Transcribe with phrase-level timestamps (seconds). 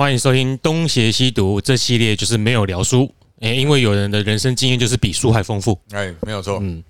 [0.00, 5.78] 欢迎收听《东邪西毒》这系列，就是没有聊书，诶，因为有人的人生经验就是比书还丰富。
[5.92, 6.58] 哎，没有错。
[6.62, 6.82] 嗯，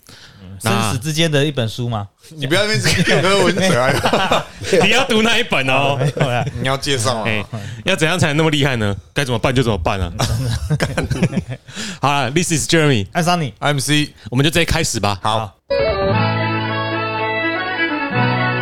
[0.62, 2.06] 生死之间的一本书吗？
[2.38, 4.46] 你不要那边变喝文者啊！
[4.84, 5.98] 你要读那一本哦？
[5.98, 8.96] 没有啦，你要介绍哎啊？，要怎样才能那么厉害呢？
[9.12, 10.12] 该怎么办就怎么办啊！
[12.00, 15.18] 好了，This is Jeremy，爱上你，MC 我们就直接开始吧。
[15.20, 15.76] 好，所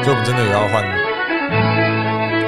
[0.07, 0.83] 以我们真的有要换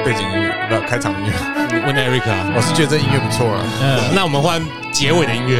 [0.03, 1.33] 背景音乐，不开场音乐。
[1.85, 5.57] 问 Eric 啊，我是觉得这音乐不错了，嗯，那我们换结尾的音乐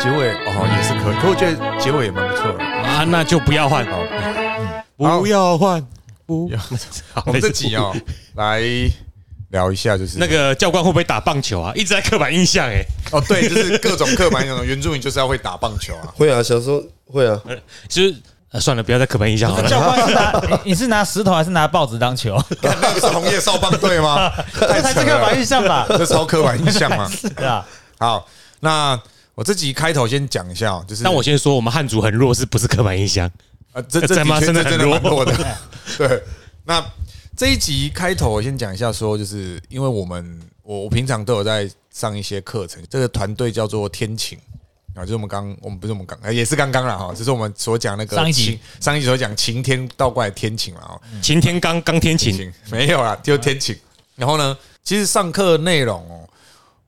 [0.00, 2.64] 结尾哦也是可以，可我觉得结尾也蛮不错的。
[2.64, 4.00] 啊，那就不要换，好，
[5.20, 5.84] 不要换，
[6.24, 6.58] 不要。
[7.12, 7.94] 好 我们这集哦
[8.34, 8.62] 来
[9.50, 11.72] 聊一下，就是那个教官会不会打棒球啊？
[11.74, 16.08] 一直在刻板印象哎，哦，对，就是各种刻板印象，原住民就是要会打棒球啊。
[16.16, 17.38] 会啊，小时候会啊，
[17.88, 18.14] 就是
[18.56, 19.94] 呃算了，不要再刻板印象好教了。
[19.94, 22.42] 官是拿你你是拿石头还是拿报纸当球？
[22.62, 24.32] 那个是红叶少棒队吗？
[24.58, 25.84] 这才是刻板印象吧？
[25.90, 27.06] 这超刻板印象嘛。
[27.12, 27.66] 是啊，
[27.98, 28.26] 好，
[28.60, 28.98] 那
[29.34, 33.30] 我这集开头先讲一下哦，就是但我先说，我们汉族很弱，是不是刻板印象？
[33.74, 35.36] 啊，这这在吗的真的真的蛮弱弱的。
[35.98, 36.22] 对，
[36.64, 36.82] 那
[37.36, 44.38] 这一集开头我先讲一下，说就是因为我们我我平常都有在上一些课程，这个团队叫做天晴
[44.96, 53.76] 啊，就是我们刚我们不是我们刚呃也是刚刚了哈，就是我们所讲那个上一集晴上一集所讲晴天倒过来天晴了啊，晴天刚刚天晴，晴没有啦，就天晴。
[54.14, 56.28] 然后呢，其实上课内容哦，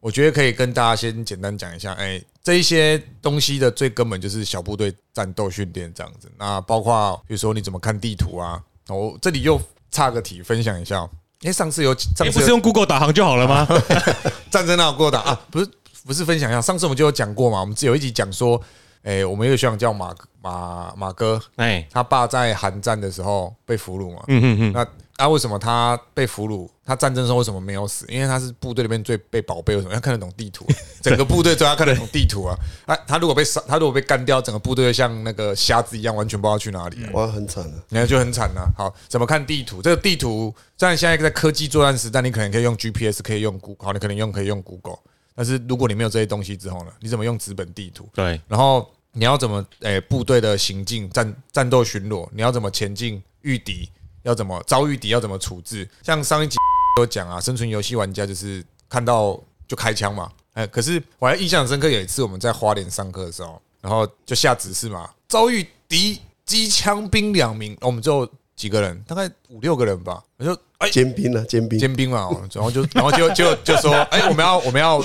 [0.01, 6.31] 我觉得可以跟大家先简单讲一下，哎，这一些东西的最根本就是小部队战斗训练这样子。
[6.39, 11.11] 那包括比如说你怎么看地图啊，我这里又插个题分享一下哦。
[11.41, 13.65] 因为上次有上次不是用 Google 导航就好了吗？
[14.51, 15.41] 战争哪有过打啊？
[15.53, 15.71] 不是
[16.09, 18.59] 不是分享一下，上次我们就有讲过嘛，我们只有一集讲说，
[19.03, 24.89] 哎，我们有个学长叫马马马哥，哎，他爸在韩战的时候被俘虏嘛，嗯嗯嗯，那
[25.23, 26.67] 啊，为什么他被俘虏？
[26.87, 28.07] 他战争的时候为什么没有死？
[28.09, 29.77] 因为他是部队里面最被宝贝。
[29.77, 29.93] 为什么？
[29.93, 30.65] 要看得懂地图，
[31.03, 32.57] 整个部队都要看得懂地图啊！
[32.87, 37.75] 啊，他如果被杀，他如果被干掉，整个部队就像那个瞎子一样，完全不知道去哪里啊，哇，很惨啊。
[37.91, 38.73] 那就很惨啊。
[38.75, 39.83] 好，怎么看地图？
[39.83, 44.99] 这个地图，虽然现在在科技作战时代，你可能可以用 GPS，可以用 Google，好，你可能用可以用 Google，
[45.39, 48.09] 但是如果你没有这些东西之后呢，你怎么用纸本地图？
[48.13, 53.89] 对，然后你要怎么诶、部队的行进、战战斗巡逻，你要怎么前进御敌，
[54.25, 55.89] 要怎么遭遇敌，要怎么处置？
[56.03, 56.57] 像上一集
[56.99, 75.03] 有讲啊，生存游戏玩家就是看到就开枪嘛，哎，可是我还印象深刻，有一次我们在花莲上课的时候，然后就下指示嘛，遭遇敌机枪兵两名，我们就几个人，大概五六个人吧，我就哎尖兵啊，尖兵，尖兵嘛，哦然后就 然后就就就说， 哎、我们要我们要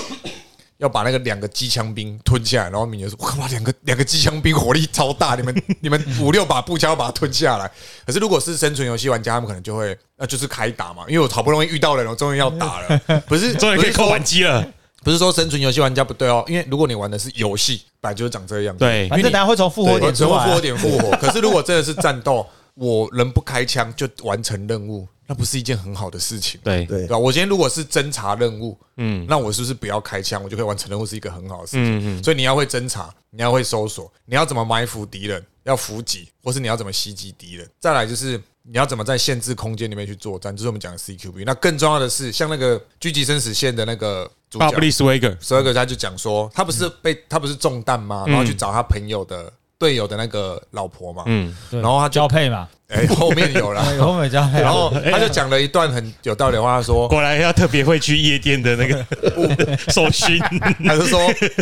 [0.78, 7.70] 要把那个两个机枪兵吞下来，然后米就说，哇，两个两个机枪兵火力超大，你们 你们五六把步枪要把它吞下来。
[8.04, 14.66] 可是如果是生存游戏玩家，他们可能就会那就是开打嘛，因为我好不容易遇到人，我终于要打了，不是终于可以扣扳机了。
[15.04, 20.44] 不是说生存游戏玩家不对哦，因为如果你玩的是游戏，本来就是长这个样子，对反正大家会从复活点出来啊。
[20.44, 21.10] 只会复活点复活。
[21.18, 26.60] 可是如果真的是战斗，我人不开枪就完成任务，那不是一件很好的事情。
[26.62, 27.16] 对，对对吧？
[27.16, 31.98] 我今天如果是侦查任务，嗯那我是不是不要开枪，我就可以完成任务，是一个很好的事情。
[31.98, 37.68] 嗯嗯，所以你要会侦查，你要会搜索，你要怎么埋伏敌人，要伏击，或是你要怎么袭击敌人。
[37.78, 41.44] 再来就是你要怎么在限制空间里面去作战，就是我们讲的 CQB。
[41.46, 48.24] 那更重要的是，像那个狙击生死线的那个主角巴布利斯威格，十二个，他就讲说，他不是被他不是中弹吗？
[48.26, 49.52] 然后去找他朋友的
[49.84, 53.84] 队友的那个老婆嘛，嗯，然后他交配嘛，哎后面有了。
[54.00, 54.58] 后面交配。
[54.58, 59.04] 啊，然后他就讲了一段很有道理的话，他说果然要特别会去夜店的那个
[59.92, 60.38] 受训。
[60.86, 61.20] 他是说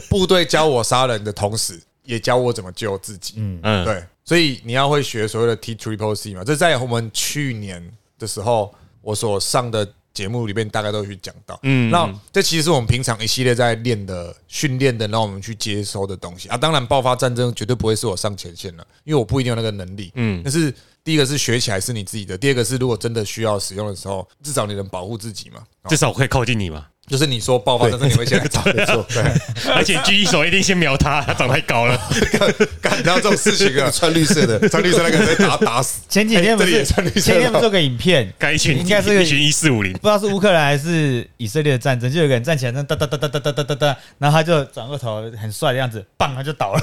[0.09, 3.35] 部队教我杀人的同时，也教我怎么救自己。
[3.39, 7.83] 嗯，嗯，对，所以你要会学所谓的 T Triple C 嘛，这在我们去年
[8.21, 11.59] 的时候我所上的节目里面大概都有去讲到。
[11.63, 16.57] 嗯那这其实是我们平常一系列在练的训练的，让我们去接收的东西啊。
[16.57, 20.13] 当然，爆发战争绝对不会是我上前线了，因为我不一定有那个能力。
[20.15, 20.75] 嗯但是
[21.05, 25.61] 第一个是学起来是你自己的，第二个是如果真的需要使用的时候，至少你能保护自己嘛。
[25.83, 26.87] 哦至少我可以靠近你嘛。
[27.09, 29.05] 就是你说爆发战争，你会先 来找没错，
[29.75, 32.01] 而且狙击手一定先瞄他，他长太高了。
[32.81, 36.01] 干到这种事情啊，穿绿色的，穿绿色那个人被打打死。
[36.09, 46.81] 前几天不是穿绿色的前天不是有个影片，该一群应该是一群一四五零不，知道是乌克兰还是以色列的战争，就有个人站起来，那哒哒哒哒哒哒哒哒哒，然后他就转过头，很帅的样子，棒他就倒了，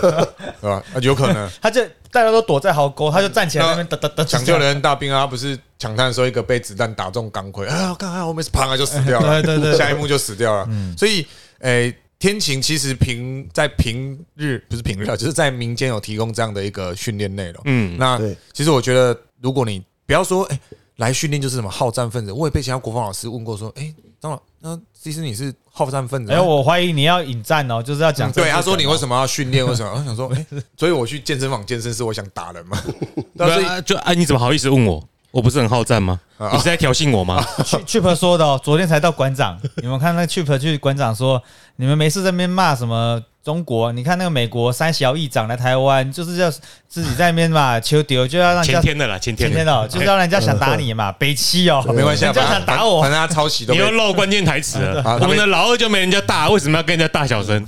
[0.62, 0.84] 对吧？
[0.94, 10.70] 啊，有可能他就大家都躲在壕沟，他就站起来那边哒哒哒抢救人大兵啊，他不是抢滩的时候一个被子弹打中钢盔，啊，刚才后面是砰啊就死掉了， 对对对下一幕就死掉了。
[10.98, 11.26] 所以，
[11.60, 17.62] 诶，天晴其实平在平日不是平日啊，就是在民间有提供这样的一个训练内容。
[17.64, 18.20] 嗯，那
[18.52, 20.60] 其实我觉得，如果你不要说，哎，
[20.98, 26.36] 来训练就是什么好战分子，我也被其他国防老师问过说，哎，张老那其实你是好战分子啊。
[26.36, 28.98] 哎，我怀疑你要引战哦，就是要讲嗯对，他说你为？
[28.98, 29.66] 什么要训练？
[29.66, 29.90] 为什么？
[29.98, 32.78] 我想说，哎， 所以我去健身房健身是我想打人嘛。
[33.16, 35.02] 对但是啊，就啊，你怎么好意思问我？
[35.32, 36.20] 我不是很好战吗？
[36.38, 37.46] 啊你是在挑衅我吗？
[37.86, 41.42] Chip 说的哦，昨天才到馆长，你们看那个 Chip 去馆长说，
[41.76, 43.92] 你们没事在那边骂什么中国？
[43.92, 46.50] 你看那个美国三小议长来台湾，就是要
[46.88, 55.20] 自己在那边嘛， 求丢就要让前天的啦，前天的天天的，就是要让人家想打你嘛，北七哦，没关系啊，人家想打我反，正他抄袭都你被又漏关键台词了 啊。
[55.22, 57.64] 我们的老二就没人家大，为什么要跟人家大小声？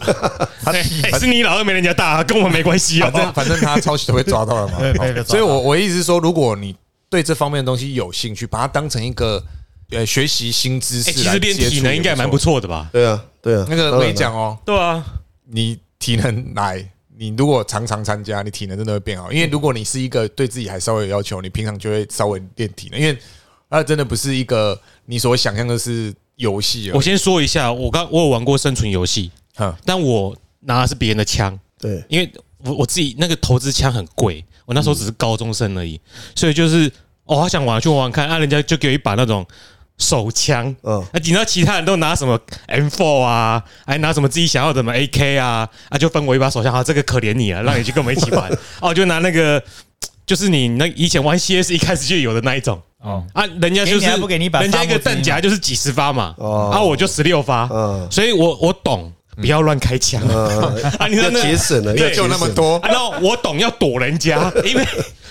[1.20, 3.32] 是你老二没人家大，跟我们没关系反正哦。
[3.36, 4.80] 反正他抄袭都被抓到了嘛
[5.28, 6.76] 所以我我意思是说，如果你
[7.12, 9.44] 对这方面的东西有兴趣，把它当成一个
[9.90, 12.60] 呃学习新知哎，识来其实练体能应该蛮不错。
[12.62, 12.90] 的吧？
[12.94, 13.66] 对啊，对啊。
[13.70, 15.06] 那个我跟你讲哦，哦，对啊，
[15.50, 19.30] 你体能来，你如果常常参加，你体能真的会变好。
[19.30, 23.18] 因为如果你是一个对自己还稍微有要求，你平常就会稍微练体能，因为
[23.70, 26.90] 它真的不是一个你所想象的是游戏。
[26.94, 32.32] 我先说一下，我刚我有玩过生存游戏，哈但我拿的是别人的枪，对，因为
[32.64, 36.00] 我我自己那个投资枪很贵，我那时候只是高中生而已，
[36.34, 36.90] 所以就是
[37.26, 39.46] 哦，好想玩去玩玩看，啊，人家就给我一把那种
[39.98, 42.40] 手枪，嗯，啊，你知道其他人都拿什么
[42.70, 49.62] M4 啊，还拿什么自己想要的什么 AK 啊，啊，就分我一把手枪，好，这个可怜你啊，让你去跟我们一起玩， 哦，我就拿那个。
[50.24, 56.70] 就是你那以前玩 CS 一开始就有的那一种哦，啊，人家就是不给你把人家一个弹夹就是几十发嘛，哦。
[56.74, 58.08] 啊，我就十六发，嗯。
[58.10, 60.22] 所以我我懂，不要乱开枪。
[60.28, 62.78] 啊， 啊，你知道要那节省了，对要就那么多。
[62.78, 64.86] 啊，然后我懂要躲人家， 因为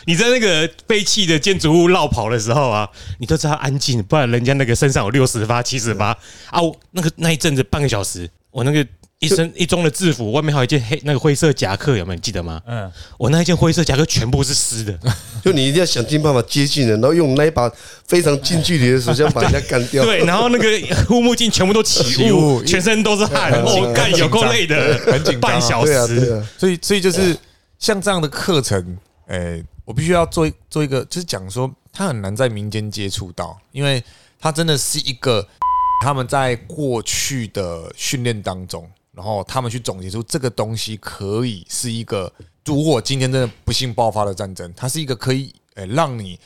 [0.07, 2.89] 你在那个废弃的建筑物绕跑的时候啊，
[3.19, 6.17] 你都知道安静，不然人家那个身上有六十发、七十发。
[6.51, 8.87] 啊，我那个那一阵子半个小时，我那个
[9.21, 12.61] 一身一中的制服，外面还有一件黑那个灰色夹克，有没有你记得吗？
[12.67, 14.99] 嗯，我那一件灰色夹克全部是湿的，
[15.45, 17.71] 就你一定要想尽办法接近人，然后用那一把
[18.07, 20.03] 非常近距离的手枪把人家干掉。
[20.05, 20.65] 对，然后那个
[21.07, 27.37] 护目镜全部都起起雾雾，全身都是汗，哦，干有够累的，很紧半小时，啊，所以所以就是
[27.79, 28.97] 像这样的课程，
[29.27, 34.03] 诶、我必须要做一做一个，就是讲说它很难在民间接触到，因为
[34.41, 35.47] 它真的是一个
[36.03, 38.91] 他们在过去的训练当中，
[39.21, 42.33] 然后他们去总结出这个东西可以是一个，
[42.65, 46.41] 如果今天真的不幸爆发了战争，它是一个可以诶、让你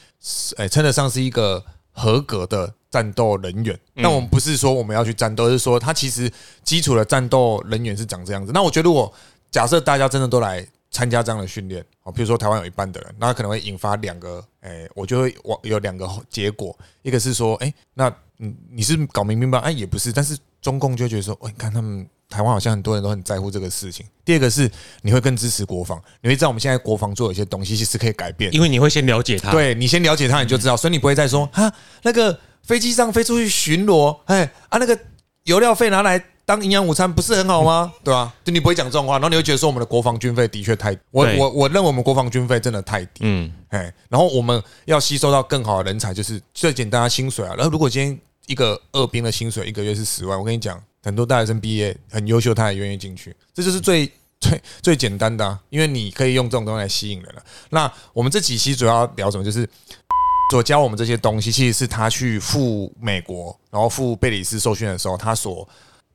[0.56, 3.78] 诶称得上是一个合格的战斗人员。
[3.92, 6.28] 那我们不是说我们要去战斗，而是说它其实
[6.64, 8.50] 基础的战斗人员是长这样子。
[8.52, 9.14] 那我觉得，如果
[9.52, 24.04] 假设大家真的都来参加这样的训练，哦，比如说台湾有一半的人，那可能会引发两个，诶，我就会往有两个结果，一个是说，哎，那你你是搞明明白，哎，也不是，但是中共就觉得说，哎，你看他们台湾好像很多人都很在乎这个事情。
[24.24, 24.68] 第二个是
[25.02, 31.72] 你会更支持国防，你会知道我们现在国防做有一些东西其实可以改变，因为你会先了解它，对你先了解它，你就知道，所以你不会再说哈，
[32.02, 34.98] 那个飞机上飞出去巡逻，哎啊，那个
[35.44, 37.92] 油料费拿来当营养午餐不是很好吗？
[38.02, 47.54] 对吧、就你不会讲这种话，然后你会觉得说我们的国防军费的确太，我我我认为我们国防军费真的太低，嗯，哎，然后我们要吸收到更好的人才，就是最简单的薪水啊。
[47.54, 54.10] 然后如果今天一个二兵的薪水一个月是十万，我跟你讲，很多大学生毕业很优秀，他也愿意进去，这就是最
[54.40, 57.42] 最最简单的、啊，因为你可以用这种东西来吸引人了。
[57.70, 59.44] 那我们这几期主要聊什么？
[59.44, 59.68] 就是
[60.50, 65.66] 所教我们这些东西，其实是他去赴美国，然后赴贝里斯受训的时候，他所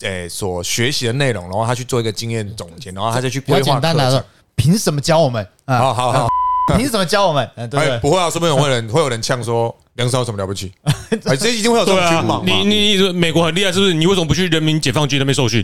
[0.02, 5.78] 诶、所学习的内容，然后他去做一个经验总结，然后他再去规划简单的说课程。，凭什么教我们啊？
[5.80, 6.28] 好好好，
[6.78, 7.50] 凭什么教我们？
[7.56, 8.00] 嗯，对不哎，对？
[8.00, 10.72] 不会啊，说不定会有人 会有人呛说梁山有什么了不起？
[11.26, 12.44] 哎，这一定会有这对啊种军盲，嘛。
[12.46, 13.94] 你你你美国很厉害，是不是？
[13.94, 15.64] 你为什么不去人民解放军那边受训？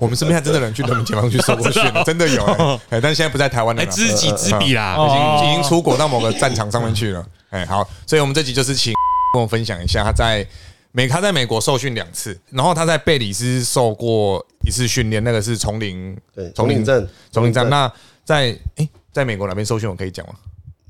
[0.00, 7.24] 我们身边还真的有人去人民解放军受过训的，真的有哎，哎但是现在不在台湾的哎，啦，知己知彼啦，哦已经已经出国到某个战场上面去了。
[7.50, 8.92] 哎，好，所以我们这集就是请
[9.32, 10.46] 跟我分享一下他在
[10.92, 17.68] 美他在美国受训两次，然后他在贝里斯受过一次训练，那个是丛林对，丛林战，丛林战。
[17.70, 17.90] 那
[18.24, 20.34] 在哎在美国哪边搜寻我可以讲吗？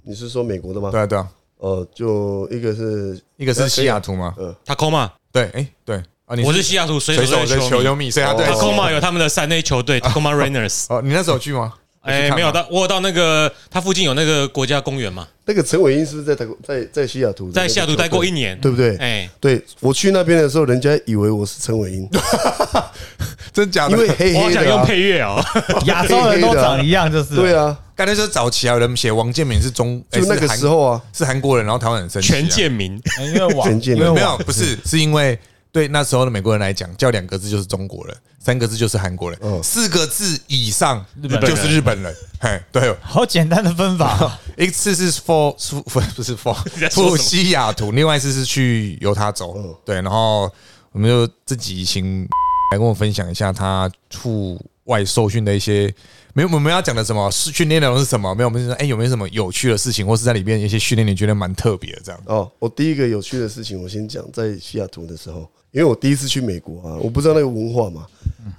[0.03, 0.91] 你是说美国的吗？
[0.91, 1.29] 对啊对啊，
[1.59, 8.07] 呃，就一个是一个是西雅图嘛，他空嘛，对，哎对啊，你我是西雅图水水手的球球迷。
[8.07, 10.87] 迷，所以他对哦他空嘛有他们的三 A 球队 Tacoma Rainers。
[10.89, 11.75] 哦，你那时候去吗？
[12.01, 17.51] 哎，没有到，我有到那个他附近有那个国家公园嘛，那个陈伟英是不是在台在在西雅图？
[17.51, 18.95] 在西雅图待过一年，对不对？
[18.99, 22.07] 哎，对我去那边的时候，人家以为我是陈伟英，
[23.55, 23.93] 真假的？
[23.97, 24.85] 因为黑我好想用。
[24.85, 25.43] 配乐哦。
[25.87, 32.37] 亚洲人都长一样，就是对，啊，刚才说早期啊，有人写王建民是中，哎就那个时候啊，是韩国人，然后台湾很生气啊。
[32.37, 35.39] 全 建民，因为网，全健因为没有，不是，是因为
[35.71, 42.15] 对那时候的美国人来讲，叫两个字就是中国人，三个字就是韩国人，嗯四个字以上日本人就是日本人。
[42.41, 44.39] 嘿，对，好简单的分法。
[44.59, 49.75] 一次是 for 不不是 for 西雅图，另外一次是去犹他州嗯。
[49.85, 50.51] 对，然后
[50.91, 52.23] 我们就自己请
[52.73, 55.93] 来跟我分享一下他出外受训的一些，
[56.35, 58.35] 没有我们要讲的什么是训练内容是什么？
[58.35, 62.21] 没有，我们就说哎、有没有什么有趣的事情，或是在里面一些训练你觉得蛮特别的这样？
[62.27, 68.07] 哦，我第一个有趣的事情，我先讲，在西雅图的时候，因为我第一次去美国啊，我不知道那个文化嘛，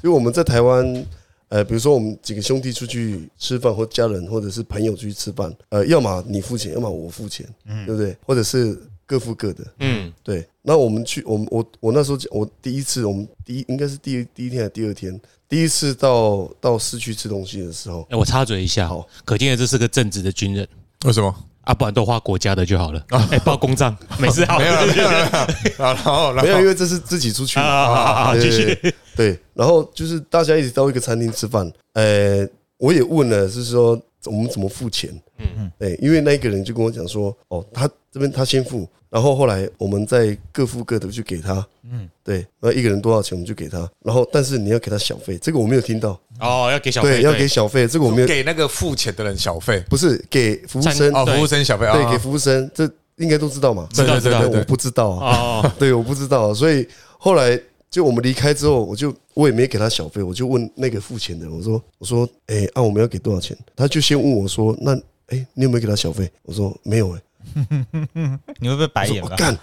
[0.03, 1.05] 因为我们在台湾，
[1.49, 8.17] 呃，比如说我们几个兄弟出去吃饭，或家人或者是朋友出去吃饭，呃，要么你付钱，要么我付钱，嗯对不对？
[8.25, 10.47] 或者是各付各的，嗯，对。
[10.65, 20.67] 那我们去，我们我我那时候我第一次，我们第一应该是第一第一天还是第二天，第一次到到市区吃东西的时候，哎，我插嘴一下好，可见的这是个正直的军人。
[21.05, 21.33] 为什么？
[21.61, 23.03] 啊，不然都花国家的就好了。
[23.31, 25.47] 哎，报公账， 没事，好，没有了，没有了。
[25.77, 28.35] 然后， 然没有，因为这是自己出去啊！
[28.35, 35.09] 继续，对对，然后就是大家一起到一个餐厅吃饭，呃，我也问了，是说我们怎么付钱？
[35.39, 35.47] 嗯。
[35.57, 49.83] 嗯，对，因为那个人就跟我讲说，哦，他这边他先付，然后后来我们再各付各的去给他，嗯，对，那一个人多少钱我们就给他，然后但是你要给他小费，这个我没有听到，哦，要给小费，对，要给小费，这个我没有，给那个付钱的人小费。
[49.89, 57.59] 不是给服务生，哦，服务生小费啊，对，给服务生，这应该都知道嘛，知道知道我不知道啊，哦， 对，我不知道，所以后来
[57.91, 63.57] 就我们离开之后，我就我也没给他小费，我就问那个付钱的人，我说我说，哎、啊，我们要给多少钱？
[63.75, 66.31] 他就先问我说，那哎、你有没有给他小费？
[66.43, 67.19] 我说没有、哎，
[68.59, 69.35] 你会不会白眼吧？
[69.37, 69.57] 干，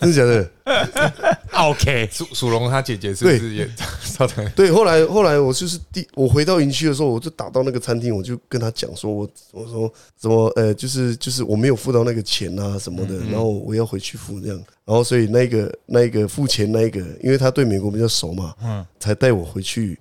[0.00, 1.38] 真的假的？
[1.52, 3.68] OK，属属龙他姐姐是不是也
[4.02, 4.48] 稍等？
[4.54, 19.98] 对，后来后来我就是第我回到营区的时候，我就打到那个餐厅，我就跟他讲说，我我说怎么呃，就是就是我没有付到那个钱啊什么的，然后我要回去付这样，然后所以那个那个付钱那个，因为他对美国比较熟嘛，嗯，才带我回去，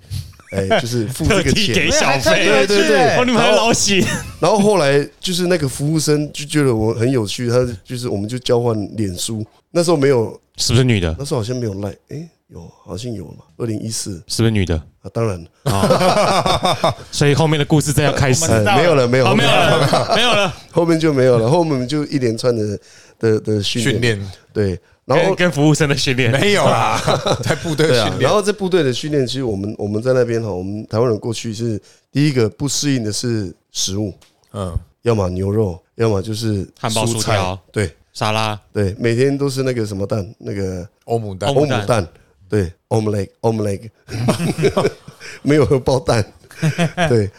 [0.51, 1.91] 哎，就是 付这个钱给。
[1.91, 3.18] 小费，对对对。
[3.18, 4.03] 哦，你们还老喜，
[4.39, 11.15] 然后后来就是那个服务生就觉得我很有趣，他就是我们就交换脸书，那时候没有，是不是女的？
[11.20, 14.13] 那时候好像没有赖，哎，有好像有嘛，二零一四。
[14.27, 14.75] 是不是女的？
[15.01, 18.46] 啊，当然了， 所以后面的故事再要开始。
[18.75, 22.77] 没有了，没有没有了，没有了，后面就没有了，后面就一连串的
[23.20, 24.20] 的的，训练。
[24.51, 24.77] 对，
[25.10, 26.32] 然后跟跟服务生的训练。
[26.32, 27.01] 没有啦，
[27.44, 28.20] 在部队训练。
[28.20, 28.32] 然。
[28.32, 34.13] 后在部队的训练，其实我们我们在那边哈，我们台湾人过去是第一个不适应的是食物，
[34.54, 37.13] 嗯，要么牛肉，要么就是汉堡蔬菜。
[37.13, 37.60] 薯条。
[37.72, 37.92] 对。
[38.12, 41.50] 沙拉，对，每天都是那个什么蛋，那个欧姆蛋。
[41.50, 41.78] 欧姆蛋。
[41.80, 42.08] 欧姆蛋，
[42.50, 43.89] 对，omelette omelette，
[45.44, 46.25] 没有荷包蛋，
[47.08, 47.30] 对。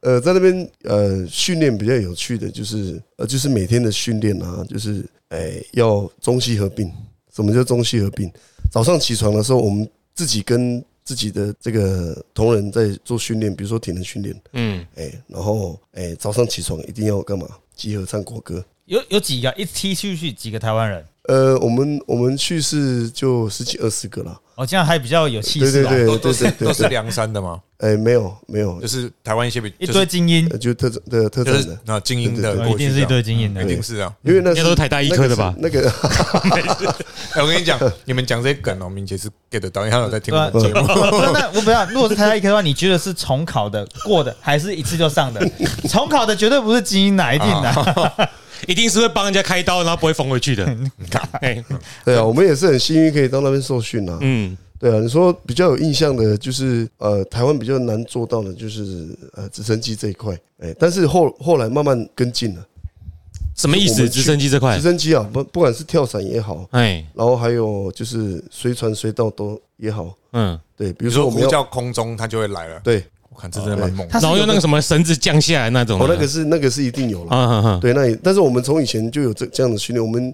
[0.00, 6.90] 呃，在那边呃训练比较有趣的就是呃就是每天的训练啊，就是哎、要中西合并。
[7.34, 8.30] 什么叫中西合并？
[8.70, 17.48] 早上起床的时候，我们自己跟自己的这个同仁在做训练，比如说体能训练，嗯，哎、然后哎、早上起床一定要干嘛？
[17.74, 18.64] 集合唱国歌。
[18.84, 24.40] 有有几个一踢出去几个台湾人，呃，我们我们去是就十几二十个啦。
[24.60, 25.88] 哦，这样还比较有气势啊。
[25.88, 33.66] 对对都都是都是梁山的吗，哎，没有没有就，是台湾一些比一堆精英，呃就特征的特征的，就是那精英的一定是一堆，精英的一。
[33.66, 34.12] 定是啊。
[34.20, 35.88] 因为那应该都是台大医科的吧那个是
[37.32, 40.86] 哎，我跟你讲，你们讲这些梗哦，明杰是 get 得到，因为他有在听我们节目。
[41.32, 45.40] 那那我不要，如果是台大医科的话，你觉得是重考的过的，还是一次就上的？
[45.88, 48.28] 重考的绝对不是精英哪一定的。
[48.66, 50.64] 一定是会帮人家开刀，然后不会缝回去的。
[51.40, 51.62] 哎，
[52.04, 54.18] 对啊，我们也是很幸运可以到那边受训啊。
[54.20, 60.36] 嗯，对啊，你说比较有印象的，就是呃，台湾比较难做到的，就是呃直升机这一块。
[60.58, 62.66] 哎，但是后后来慢慢跟进了。
[63.56, 64.08] 什么意思？
[64.08, 72.80] 直升机这块直，升机啊，不不管是跳伞也好，哎，然后还有就是随传随到都也好，嗯，对，比比如说我们要叫空中，它就会来了。
[72.82, 76.04] 对，我看这真的蛮猛然后用那个什么绳子降下来那种的。
[76.04, 77.28] 哦，那个是那个是一定有了。
[77.30, 80.32] 嗯嗯嗯，对，那也，但是我们从以前就有这这样的训练，我们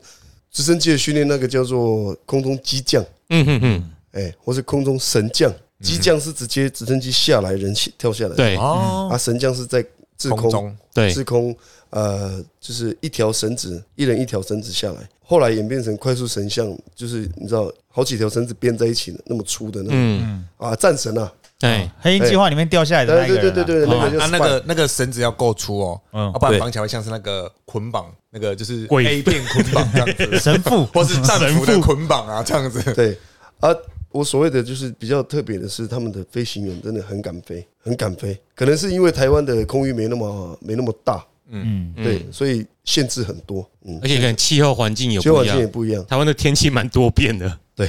[0.50, 5.52] 直升机的训练那个叫做空中机降，嗯嗯嗯，哎，或是空中神降。
[5.82, 8.34] 机降是直接直升机下来，人起跳下来。
[8.34, 9.84] 对哦，啊，神降是在
[10.16, 11.54] 制空，对，滞空，
[11.90, 15.06] 呃，就是一条绳子，一人一条绳子下来。
[15.22, 23.54] 后来演变成快速神像，就是你知道，好几条绳子编在一起的那么粗的那种嗯，啊，战神啊，哎，黑鹰计划里面掉下来的那对个人啊。
[23.54, 26.24] 对对对对，那个就是啊，那个那个绳子要够粗哦，嗯。
[26.26, 26.60] 要不然对。
[26.60, 29.06] 绑起来会像是那个捆绑，那个就是鬼。
[29.06, 30.84] A 片捆绑这样子， 神父。
[30.92, 32.92] 或是战俘的捆绑啊，这样子。
[32.92, 33.18] 对。
[33.60, 33.70] 啊，
[34.10, 38.38] 我所谓的就是比较特别的是，他们的飞行员真的很敢飞，很敢飞。
[38.54, 43.66] 可能是因为台湾的空域没那么没那么大，嗯，对，所以限制很多。
[43.86, 46.06] 嗯，而且可能气候环境也气候环境也不一样，不一样。
[46.06, 47.88] 台湾的天气蛮多变的，对，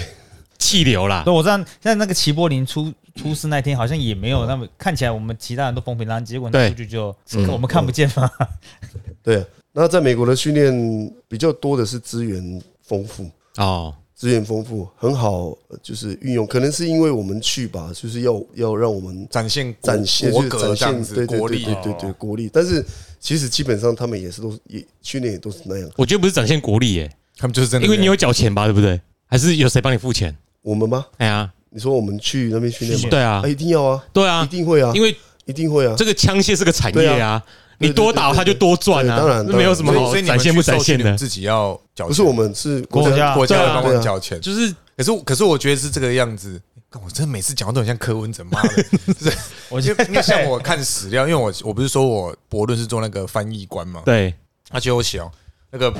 [0.57, 1.23] 气流啦。
[1.25, 8.29] 对，，我知道现在那个齐柏林出出事那天，好像也没有那么看起来，我们其他人都风平浪静，结果那对出去就嗯我们看不见嘛。
[9.21, 16.47] 对，那在美国的训练比较多的是资源丰富，哦，资源丰富，很好，呃就是运用。
[16.47, 22.49] 可能是因为我们去吧，就是要要让我们展现展现国就是展现，格这样子，对对对国力哦对对对国力。
[22.53, 22.85] 但是
[23.19, 25.89] 其实基本上他们也是都是也训练也都是那样。
[25.97, 28.99] 我觉得不是展现国力耶，他们就是真的这样，因为你有缴钱吧，对不对？
[29.25, 30.33] 还是有谁帮你付钱？
[30.61, 31.05] 我们吗？
[31.17, 33.07] 哎呀，你说我们去那边训练吗？
[33.09, 33.41] 对啊。
[33.43, 35.93] 啊，，一定要啊，对啊，一定会啊，因为一定会啊。
[35.97, 37.41] 这个枪械是个产业啊，
[37.79, 43.33] 你多打他就多赚啊，当然这没有什么好所以你展现不展现的，你自己要缴钱，不是我们是国家。
[43.35, 46.61] 国家会帮忙缴钱，就是可是可是我觉得是这个样子。
[46.89, 48.83] 干我真的每次讲话都很像柯文哲，妈的！
[49.07, 54.33] 就是我觉得因为因为像我看史料，因为我我不是说我博论是做那个翻译官嘛，对，
[54.69, 55.29] 而且我写哦，
[55.69, 55.93] 那个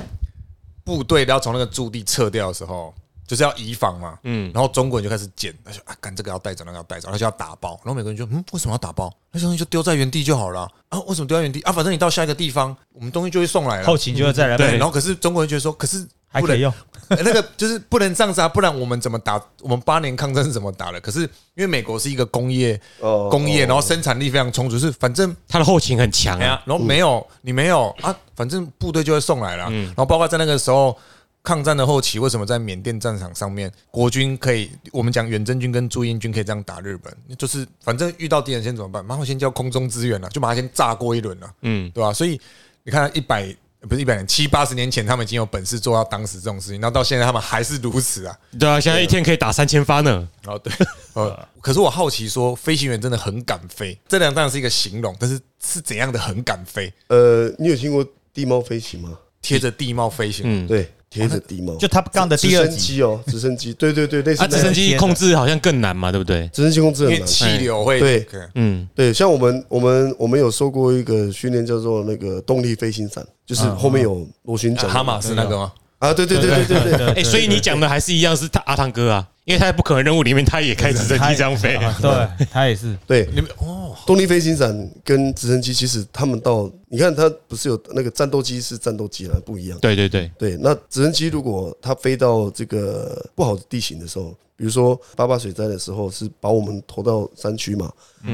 [0.86, 2.94] 部队要从那个驻地撤掉的时候，
[3.28, 9.14] 就是要移防嘛，嗯，然后中国人就开始捡，他说啊，干这个要带走，那个要带走，他就要打包，然后美国人就嗯，为什么要打包？
[9.32, 10.98] 那些东西就丢在原地就好了啊？
[11.02, 11.72] 为什么丢在原地啊？
[11.72, 13.86] 反正你到下一个地方，我们东西就会送来了。
[13.86, 16.74] 后勤就会再来对，然后可是中国人觉得说，可是不能还可以用，
[17.10, 19.40] 欸 那个就是不能这样子啊，不然我们怎么打？
[19.62, 21.00] 我们八年抗战是怎么打的？
[21.02, 29.68] 可是因为美国是一个工业哦工业，哦然后生产力非常充足，是反正它的后勤很强啊然后没有你没有啊，反正部队就会送来了。
[29.70, 30.98] 嗯然后包括在那个时候
[31.48, 39.06] 抗战的后期，为什么在缅甸战场上面，国军可以我们讲远征军跟驻英军可以这样打日本，就是反正遇到敌人先怎么办？
[39.06, 42.12] 马上先叫空中支援了，就把它先炸过一轮了，嗯，对吧？
[42.12, 42.38] 所以
[42.84, 43.56] 你看一百。
[43.88, 48.38] 不是一百年，七八十年前他们已经有本事做到当时这种事情，然后到现在他们还是如此啊！
[48.60, 50.74] 对啊，现在一天可以打三千发呢，哦，对，
[51.14, 56.92] 呃，可是我好奇说，飞行员真的很敢飞，这两当然是一个形容，但是是怎样的很敢飞？
[57.08, 59.18] 呃，你有听过地貌飞行吗？
[59.44, 66.50] 贴着地貌飞行，嗯，对，贴着地貌，就 Top Gun 的直第二集，升机哦，直升机，对对对，类似啊，直升机控制好像更难嘛，对不对？
[66.54, 67.26] 直升机控制很难。
[67.26, 68.28] 气流会对。
[68.56, 75.72] 嗯，对，像我们我们我们有受过一个训练，叫做那个动力飞行伞，就是后面有螺旋桨的哈马斯那个吗？
[76.00, 89.80] 啊，对对对对对对，哎，所以你讲的还是一样是他阿汤哥啊，因为他在不可能任务里面他也开直升机这样飞，啊 对他也是， 对，你们哦，动力飞行伞跟直升机其实他们到，你看他不是有那个战斗机是战斗机啦，不一样。
[89.80, 97.92] 对对对，对，那直升机如果它飞到这个不好的地形的时候，比如说八八水灾的时候，是把我们投到山区嘛，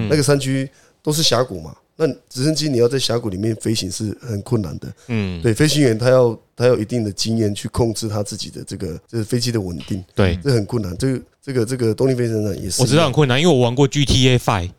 [0.09, 0.69] 那个山区
[1.01, 4.88] 都是峡谷嘛，那直升机你要在峡谷里面飞行是很困难的。
[5.08, 10.95] 嗯，对，飞行员他要他要一定的经验去控制他自己的这个就是飞机的稳定，对，这很困难。
[10.97, 14.71] 这个这个这个动力飞行呢也是，我知道很困难，因为我玩过 GTA Five，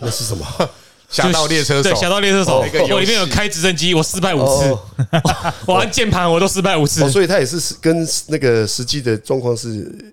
[0.00, 0.46] 那是什么？
[1.12, 1.82] 侠盗猎车手。
[1.82, 2.64] 对，，侠盗猎车手。
[2.88, 4.80] 我里面有开直升机，我失败五次哦，
[5.68, 9.68] 我按键盘我都失败五次哦，，所以它也是跟那个实际的状况是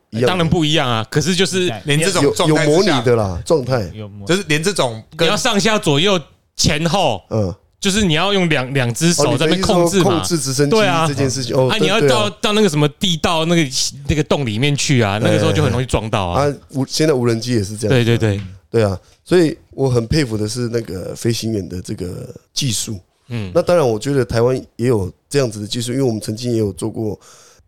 [0.09, 6.19] 一样的，当然不一样啊，可是就是连这种有有模拟的啦，状态，有模就是连这种跟你要上下左右
[6.59, 10.19] 前后，嗯，就是你要用两两只哦，手在那控制嘛。
[10.19, 10.23] 控。
[10.23, 11.07] 制直升机对啊。
[11.07, 13.71] 这件事情哦，啊，你要到到那个什么地道那个
[14.09, 16.43] 那个洞里面去啊，那个时候就很容易撞到啊。
[16.43, 22.99] 啊，无现在无人机也是这样，对对对，对啊，所以我很佩服的是那个飞行员的这个技术。
[23.29, 27.17] 嗯，那当然，我觉得台湾也有这样子的技术，因为我们曾经也有做过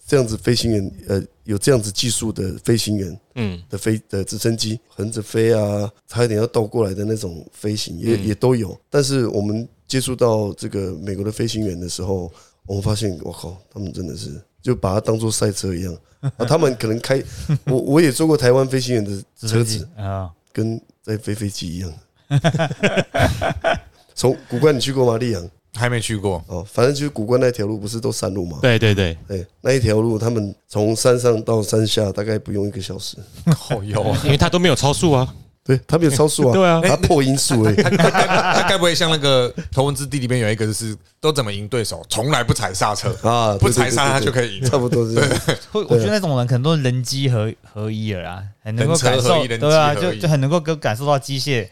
[0.08, 8.80] 这样子飞行员，呃，有这样子技术的飞行员嗯，的飞的直升机横着飞啊，差一点要倒过来的那种飞行也嗯也都有。
[8.89, 12.32] 但是我们接触到这个美国的飞行员的时候，
[12.65, 15.97] 我们发现，我靠，他们真的是就把它当做赛车一样
[16.38, 16.45] 啊！
[16.45, 17.21] 他们可能开，
[17.65, 21.91] 我我也坐过台湾飞行员的车子，啊，跟在飞飞机一样。
[24.13, 25.17] 从古怪你去过吗？
[25.17, 28.60] 丽阳还没去过，哦，反正就是古关那条路不是都山路吗？
[28.62, 33.17] 对对对，对，那一条路他们从山上到山下大概不用一个小时。
[33.69, 35.34] 哦有啊，因为他都没有超速啊。
[35.63, 37.75] 对他没有超速啊， 对啊他破音速而已。
[37.75, 45.39] 他他该不会像那个《头文字 D》里面有一个就是都怎么赢对手，从来不踩刹车啊，不踩刹他就可以赢差不多是这样。
[45.71, 51.69] 会我觉得那种人可能都是人机合合一了啦，很能够感受，对啊，就就很能够感感受到机械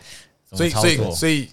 [0.48, 1.16] 怎所以所以。
[1.16, 1.50] 所以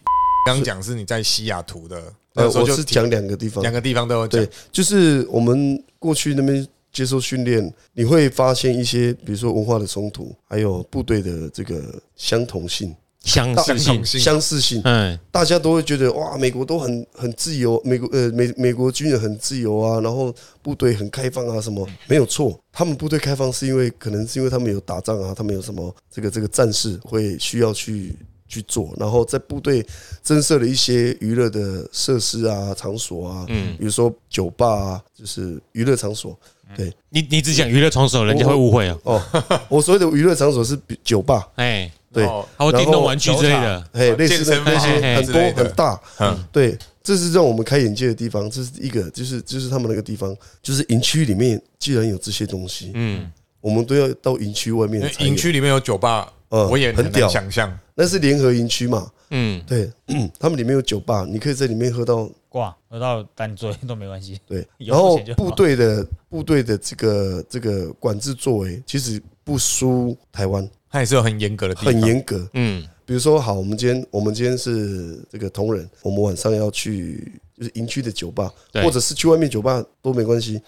[0.46, 2.00] 刚刚讲是你在西雅图的，
[2.36, 11.82] 呃，我就是讲两个地方两，个地方都有讲对，就是我们过去那边接受训练，你会发现一些，比如说文化的冲突，还有部队的这个
[12.14, 14.80] 相同性、相似性，性相似性。
[14.84, 22.58] 嗯，大家都会觉得哇，美国都很很自由，美国呃美美国军人很自由啊，然后部队很开放啊，什么没有错。
[22.72, 28.14] 他们部队开放是因为可能是因为他们有打仗啊，他们有什么这个这个战士会需要去
[28.48, 29.84] 去做，然后在部队
[30.22, 33.76] 增设了一些娱乐的设施啊、场所啊，嗯。
[33.78, 36.38] 比如说酒吧啊，就是娱乐场所。
[36.76, 36.92] 对。
[37.10, 38.98] 你你只讲娱乐场所，人家会误会啊。
[39.04, 39.22] 哦，
[39.68, 42.46] 我所谓的娱乐场所是比酒吧，哎，对，哦。
[42.56, 43.88] 还有电动玩具之类的。
[43.92, 46.44] 哎，类似的那些很多很大，嗯。
[46.52, 48.50] 对，这是让我们开眼界的地方。
[48.50, 53.30] 这是一个，就是就是他们那个地方，就是营区里面既然有这些东西，嗯，
[53.60, 57.78] 我们都要到营区外面营区里面有酒吧，嗯我也很难想象。
[57.98, 59.90] 那是联合营区嘛，嗯，对，
[60.38, 64.38] 他们里面有酒吧，你可以在里面喝到挂喝到单醉都没关系。
[64.46, 72.46] 对，然后部队的部队的这个这个管制作为其实不输台湾，它也是有很严格的，很严格。
[72.52, 80.60] 嗯，比如说，好，我们今天我们今天是这个同仁，我们晚上要去就是营区的酒吧，或者是去外面酒吧都没关系。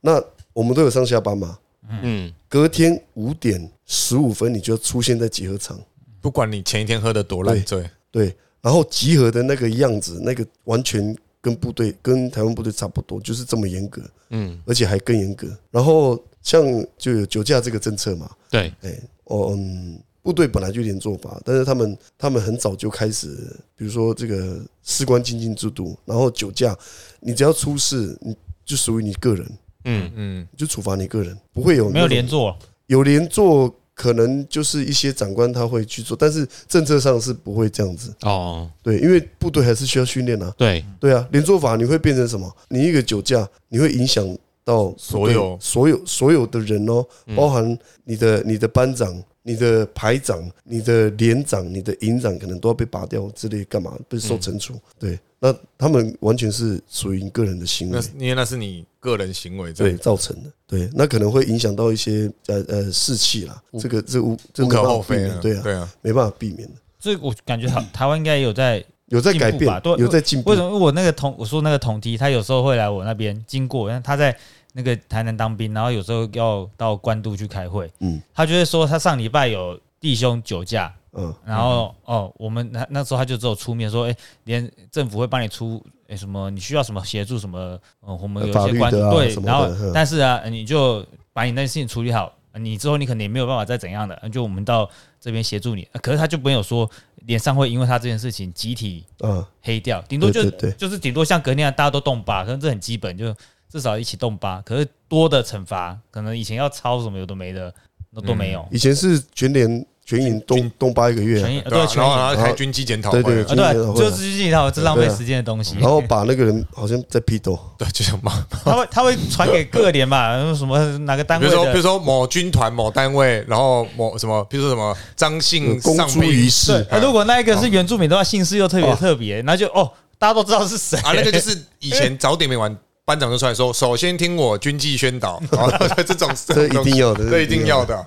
[0.00, 0.20] 那
[0.52, 1.56] 我们都有上下班嘛，
[2.02, 5.78] 嗯，隔天五点十五分你就出现在集合场，
[6.20, 15.48] 不管你前一天喝的多烂醉，对，然后集合的那个样子，那个完全跟部队跟台湾部队差不多，就是这么严格，嗯，而且还更严格。
[15.70, 16.62] 然后像
[16.98, 26.76] 就有酒驾这个政策嘛，对，哎，哦，嗯，部队本来就有点做法，但是他们他们很早就开始，比如说这个士官精进制度，然后酒驾，
[27.20, 32.54] 你只要出事，你就属于你个人，嗯，嗯，就处罚你个人，不会有没有连坐，
[32.88, 42.50] 有连坐，可能就是一些长官他会去做，但是政策上是不会这样子，哦，对，因为部队还是需要训练啊，对，对啊，连坐法你会变成什么？
[42.70, 44.26] 你一个酒驾，你会影响
[44.64, 45.58] 到所有。
[45.60, 47.36] 所有所有的人哦，嗯。
[47.36, 53.96] 包含你的你的班长、你的排长、你的连长、你的营长，可能都要被拔掉之类，干嘛？
[54.08, 54.74] 被受惩处？
[54.98, 58.00] 对，那他们完全是属于你个人的行为。
[58.18, 70.50] 因为那是你个人行为，对，造成的，对，那可能会影响到一些呃呃士气啦，这个这无这无可厚非啊，对啊，对啊，没办法避免的，这我感觉台 台湾应该有在有在改变进步吧对，有在进步。
[70.50, 70.78] 为什，么？
[70.78, 74.36] 我那个同我说那个同梯，他有时候会来我那边经过，因为他在
[74.72, 85.84] 那个台南当兵，然后有时候要到关渡去开会，嗯他就会说他上礼拜有弟兄酒驾，嗯然后哦，我们那那时候他就只有出面说，哎，连政府会帮你出。
[86.08, 86.50] 哎，什么？
[86.50, 87.38] 你需要什么协助？
[87.38, 87.78] 什么？
[88.04, 95.86] 嗯，我们有些关律的啊对然后但是啊，你就把你那件事情处理好，你之后你可能也没有办法再怎样的，就我们到这边协助你。
[96.02, 96.90] 可是他就没有说
[97.26, 103.32] 脸上会因为他这件事情集体嗯，黑掉，顶多就就是顶多像隔天大家都动吧，可能这很基本，就
[103.70, 104.60] 至少一起动八。
[104.62, 107.72] 可是多的惩罚，可能以前要抄什么有的没的，
[108.10, 108.66] 那都没有。
[108.70, 115.76] 以前是全连全营动动八一个月啊，全员对啊，全员然后然后开军机检讨会对啊，啊，对，就是军机检讨，这浪费时间的东西。
[115.78, 118.32] 然后把那个人好像在批斗，对，就想骂，
[118.64, 121.82] 他会他会传给各连嘛， 什么哪个单位比如说比如。
[121.82, 126.84] 说某军团某单位，然后某什么，比如说什么张姓公诸于世。
[127.00, 130.98] 如果那一个是原住民的话，姓氏又特别特别，那就哦，大家都知道是谁。
[131.00, 135.42] 啊，那个就是以前 早点没完，班长就出来说，首先听我军纪宣导，
[136.06, 138.06] 这种 这一定要的，这一定要的。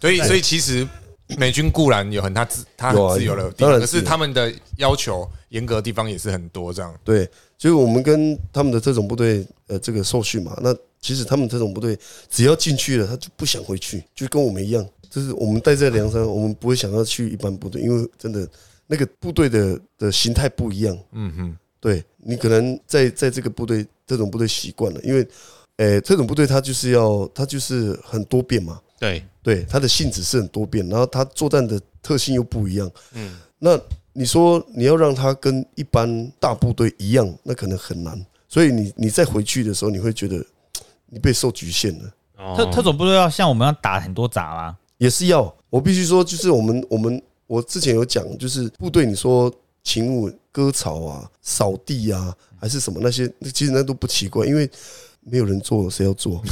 [0.00, 0.86] 所以所以其实
[1.36, 6.94] 美军固然有很他自他很自由的地方，可是他们的要求严格的地方也是很多，这样。
[7.02, 7.28] 对，
[7.58, 11.98] 所以我们跟他们的特种部队呃这个受训嘛，那其实他们特种部队
[12.30, 18.48] 只要进去了，他就不想回去，就跟我们一样，就是我们待在梁山，我们不会想要去一般部队，因为真的
[18.86, 25.26] 那个部队的的形态不一样，嗯哼，对你可能在在这个部队特种部队习惯了，因为
[25.76, 32.90] 诶特种部队它就是要它就是很多变嘛，对，对，它的性质是很多变，然后它作战的特性又不一样。
[33.14, 33.78] 嗯，那
[34.12, 38.20] 你说你要让它跟一般大部队一样，那可能很难。
[38.48, 40.44] 所以你你再回去的时候，你会觉得
[41.06, 42.12] 你被受局限了。
[42.56, 49.52] 特哦特种部队要像我们要打很多杂嘛，也是要，我必须说，就是我们我们我之前有讲，就是部队你说
[49.88, 54.68] 勤务、割草啊、扫地啊，还是什么那些，其实那都不奇怪，因为
[55.20, 56.42] 没有人做，谁要做？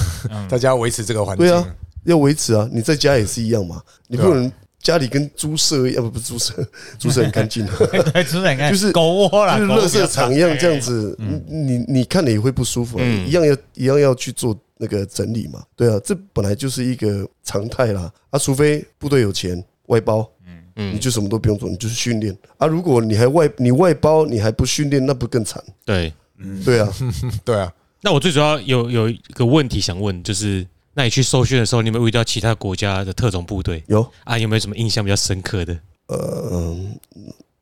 [0.49, 1.47] 大家要维持这个环境。
[1.47, 6.55] 对啊要维持啊，你在家也是一样嘛，你不能家里跟猪舍一样，不不是猪舍，
[7.01, 20.31] 猪 舍很干净，对，主任你看，就是狗窝啦，就是垃圾场一样这样子，你你你看了也会不舒服一样要一样要去做那个整理嘛，对啊，这本来就是一个常态啦，啊，除非部队有钱外包，
[20.77, 25.63] 你嗯，就什么都不用做，你就是训练啊，如果你还外你外包你还不训练，那不更惨？
[25.85, 26.13] 对。
[26.39, 26.93] 嗯对啊，
[27.47, 34.37] 对啊，那我最主要有有一个问题想问，就是那你去受训的时候，你有没有遇到其他国家的特种部队有啊？
[34.37, 35.73] 有没有什么印象比较深刻的？
[36.09, 36.95] 呃嗯，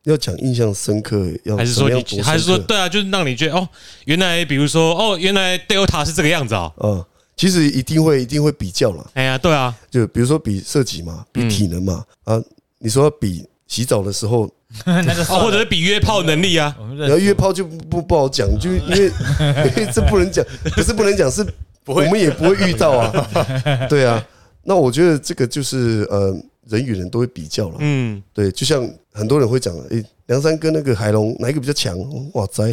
[0.02, 3.68] 要讲印象深刻，要还是说你还是说对啊，就是让你觉得哦，
[4.06, 6.74] 原来比如说哦，原来 Delta 是这个样子哦。
[6.82, 7.04] 嗯？
[7.36, 12.42] 其实一定会一定会比较啦，哎呀，对啊，就比如说比射击嘛，比嗯体能嘛，啊，
[12.84, 14.48] 你说要比洗澡的时候，
[14.84, 16.76] 那个哦，或者是比约炮能力啊。
[16.78, 19.06] 我们然后约炮就不不不好讲，就因为
[19.74, 20.44] 因为这不能讲，
[20.76, 21.44] 不是不能讲，是
[21.86, 23.28] 我们也不会遇到啊，
[23.88, 24.22] 对啊。
[24.62, 26.34] 那我觉得这个就是呃，
[26.68, 31.98] 人与人都会比较了，嗯，对，就像很多人会讲，诶，梁山跟那个海龙哪一个比较强？
[32.32, 32.68] 哇塞，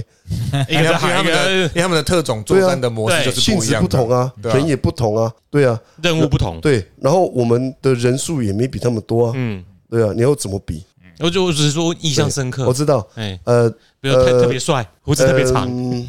[0.70, 3.88] 因为他们的个因为他们的特种作战的模式就是性质不一样的。
[3.90, 4.56] 不同啊，对啊。
[4.56, 6.60] 人也不同啊，对啊，任务不同。
[6.62, 6.86] 对。
[7.02, 10.84] 然后我们的人数也没比他们多啊，嗯，对啊，你要怎么比？
[11.20, 12.74] 我就我只是说印象深刻我。
[12.74, 15.68] 知道，哎，呃，比如特呃特别帅，胡子特别长。
[15.70, 16.08] 嗯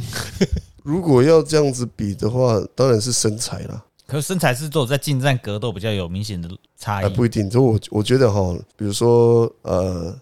[0.84, 7.14] 如果要这样子比的话，当然是身材啦，可是身材是只有在近战格斗比较有明显的差啊，异。
[7.14, 7.48] 不一定。
[7.50, 10.12] 就我我觉得哈，比如说呃，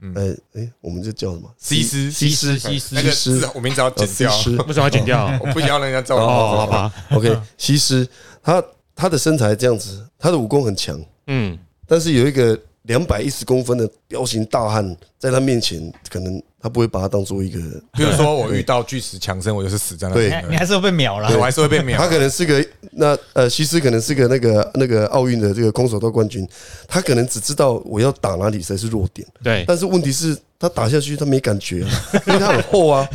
[0.00, 1.50] 嗯哎哎，我们这叫什么？
[1.58, 4.30] 西施西施西施那个西施字我名字要剪掉，
[4.66, 5.26] 为什么要剪掉？
[5.42, 8.06] 我不想让人家知道我哦，好吧，OK，西施
[8.42, 8.62] 他
[8.94, 17.60] 他的身材这样子，他的武功很强，嗯，但是有一个两百一十公分的彪形大汉在他面前，可能他不会把他当做一个，
[17.92, 20.44] 比如说我遇到巨石强森，我就是死在那对。
[20.48, 21.28] 你还是会被秒了。
[21.28, 21.36] 对，。
[21.36, 21.98] 我还是会被秒。
[21.98, 22.08] 他。
[22.08, 26.48] 可能是个那呃，西施可能是个那个那个奥运的这个空手道冠军，
[26.88, 31.90] 他可能只知道我要打哪里才是弱点，对，但是问题是，他打下去他没感觉啊，
[32.26, 33.06] 因为他很厚啊，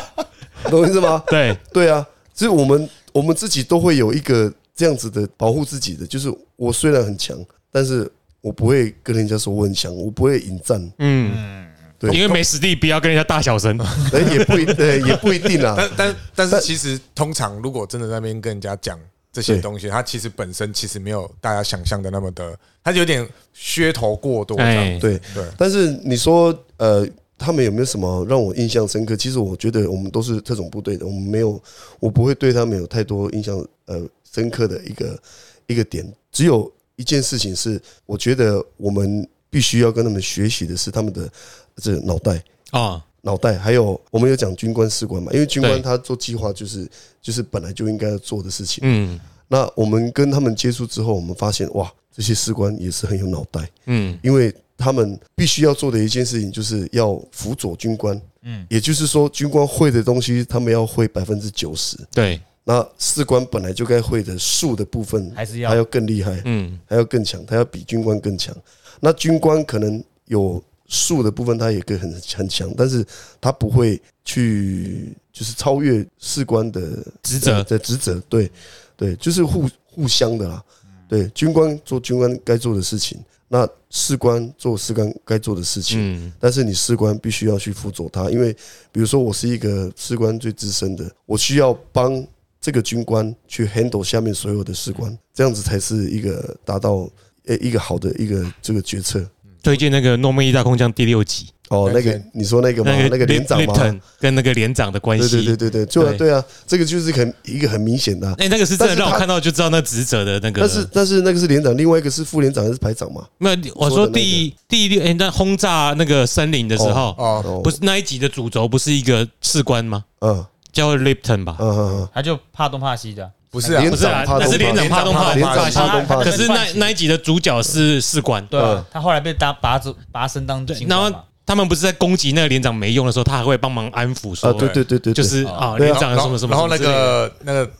[0.70, 1.22] 懂我意思吗？
[1.28, 7.38] 对，对啊，所以我们我们自己都会有一个这样子的保护自己的，就是我虽然很强，
[7.70, 8.10] 但是
[8.44, 11.66] 我不会跟人家说我很强，我不会引战，嗯，
[11.98, 13.78] 对因为没实力，不要跟人家大小声。
[14.12, 19.00] 哎，也不一对也不一定啊，但但但是其实通常如果真的在那边跟人家讲
[19.32, 23.26] 这些东西，他其实本身其实没有大家想象的那么的，它有点
[23.56, 24.98] 噱头过多对。
[25.00, 25.20] 对，
[25.56, 29.16] 但是你说呃，他们有没有什么让我印象深刻？
[29.16, 31.58] 其实我觉得我们都是特种部队的，我们没有，
[31.98, 35.18] 我不会对他们有太多印象呃深刻的一个
[35.66, 36.06] 一个点。
[36.30, 41.28] 只有一件事情是，我觉得我们必须要跟他们学习的是他们的
[41.76, 42.42] 这个脑袋。
[42.70, 46.88] 啊，脑袋，还有我们有讲军官士官嘛，因为军官他做计划就是
[47.22, 48.80] 就是本来就应该要做的事情。
[48.82, 49.20] 嗯。
[49.46, 61.96] 那我们跟他们接触之后，我们发现哇，这些士官也是很有脑袋，嗯，因为他们必须要做的一件事情就是要辅佐军官，嗯，也就是说军官会的东西，他们要会百分之九十。
[62.10, 68.56] 对，那士官本来就该会的术的部分，还是要还要更厉害，嗯还要更强，他要比军官更强。
[69.00, 73.04] 那军官可能有术的部分，他也可以很很强，但是
[73.40, 76.80] 他不会去就是超越士官的
[77.22, 78.50] 职责的职责，对
[78.96, 80.64] 对，就是互互相的啦。
[81.06, 85.98] 对，军官做军官该做的事情，那士官做士官该做的事情。
[86.00, 88.54] 嗯但是你士官必须要去辅佐他，因为
[88.90, 92.26] 比如说我是一个士官最资深的，我需要帮
[92.64, 97.06] 这个军官去 handle 下面所有的士官，这样子才是一个达到
[97.44, 99.22] 呃一个好的一个这个决策。
[99.62, 102.90] 推荐那个《诺曼底大空降》第六集，哦，那个你说那个吗？
[103.10, 104.00] 那个连长吗？
[104.18, 108.34] 跟那个连长的关对系，对对对对，就啊对对啊，这个就是很一个很明显的啊。
[108.38, 110.62] 哎，那个是真的让我看到就知道那职责的那个。
[110.62, 113.26] 但是但是那个是连长，另外一个是副连长还是排长嘛？
[113.36, 120.04] 没有，我说第第六哎，那轰炸那个森林的时候，哦，哦，不是那一集的主轴不是一个士官吗？
[120.20, 121.56] 嗯叫 Lipton 吧？
[121.60, 125.78] 嗯嗯他就怕东怕西的，不是啊，不是啊，是连长怕东怕连长怕西。
[125.78, 126.24] 怕东怕西。
[126.24, 128.60] 可是那那一集的主角是士官，对
[128.90, 131.24] 他后来被打拔走拔升当对然后军官。
[131.46, 137.70] 他们不是在攻击那个连长没用的时候，他还会帮忙安抚说啊，，对对对对，就是啊，连长什么什么，然后那个那个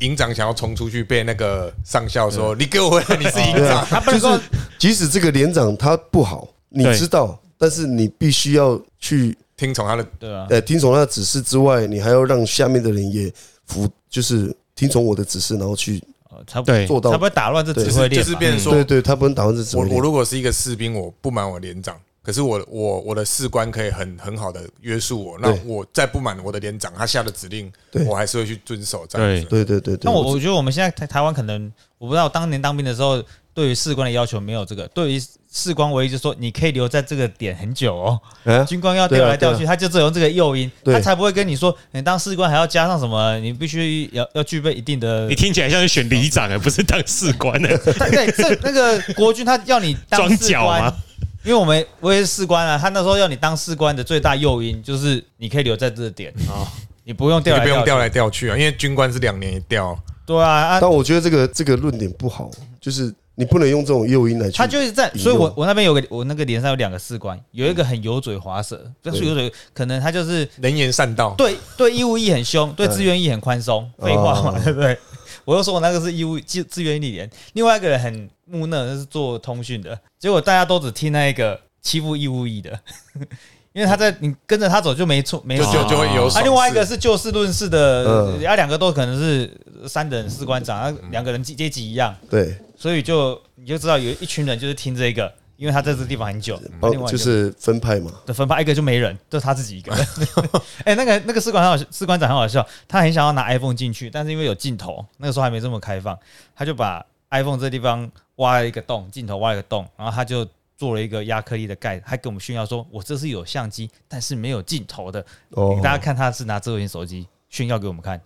[0.00, 3.86] 营长想要冲出去，被那个上校说：“你给我回来，你是营长。
[3.88, 4.36] 他不能说
[4.78, 13.32] 即使这个连长他不好，你知道，但是你必须要去”听从他的，对啊，呃听从他的指示之外，你还要让下面的人也
[13.66, 17.22] 服，就是听从我的指示，然后去呃才不对做到才不。
[17.22, 18.24] 会打乱这指就是挥链嘛。
[18.24, 19.96] 就是变成说对，对，他不能打乱这指我挥链。
[19.96, 29.48] 我如果是一个士兵，我不满我连长，可是我我我的士官可以很很好的约束我，那对我再不满我的连长，他下的指令对，我还是会去遵守这样子。
[29.48, 33.22] 对对对对，那我我觉得我们现在台台湾可能，我不知道当年当兵的时候，
[33.54, 35.22] 对于士官的要求没有这个，对于
[35.56, 38.20] 士官唯一就是说你可以留在这个点很久哦。
[38.42, 45.34] 哎军官要调来调去，他就只有用这个诱因，他才不会跟你说，你当士官还要加上什么，你必须要要具备一定的你。
[45.36, 50.96] 听起来像是选里长而不是当士官的他 对，这那个国军他要你当装士官吗？？
[51.44, 56.66] 因为我们我也是士官啊，他那时候要你当士官的最大诱因就是你可以留在这个点啊，
[57.04, 64.56] 你不用你调来去不用调来调去啊，因为军官是两年一调，对啊啊，但我觉得这个这个论点不好，就是你不能用这种诱因来去。
[64.56, 71.34] 他就是在，所以我我那边有个我那个连上有两个士官，有一个很油嘴滑舌，就是油嘴，可能他就是能言善道。
[71.36, 74.96] 对对义务役很凶，对志愿役很宽松，废话嘛，哦对不对？
[75.44, 82.78] 我又说我那个是义务志志愿役连，另外一个人很木讷，那是做通讯的，结果大家都只听那一个欺负义务役的，
[83.74, 85.82] 因为他在你跟着他走就没错没就错。
[85.82, 89.50] 就就会有啊，另外一个是就事论事的，嗯啊，两个都可能是
[89.86, 100.06] 三等士官长，啊，两个人阶阶级一样，对所以就你就知道有一群人就是听这个，因为他在这个地方很久，哦另外就是分派嘛，的分派一个就没人，就他自己一个人。
[100.84, 106.18] 哎、那个那个士官很好笑，士官长很好笑，他很想要拿 iPhone 进去，但是因为有镜头，那个时候还没这么开放，
[106.54, 115.24] 他就把 iPhone 这地方挖了一个洞，镜头挖了一个洞，然后他就做了一个亚克力的盖，还给我们炫耀说：“我这是有相机，但是没有镜头的。
[115.52, 118.20] 哦给大家看他是拿智慧型手机炫耀给我们看，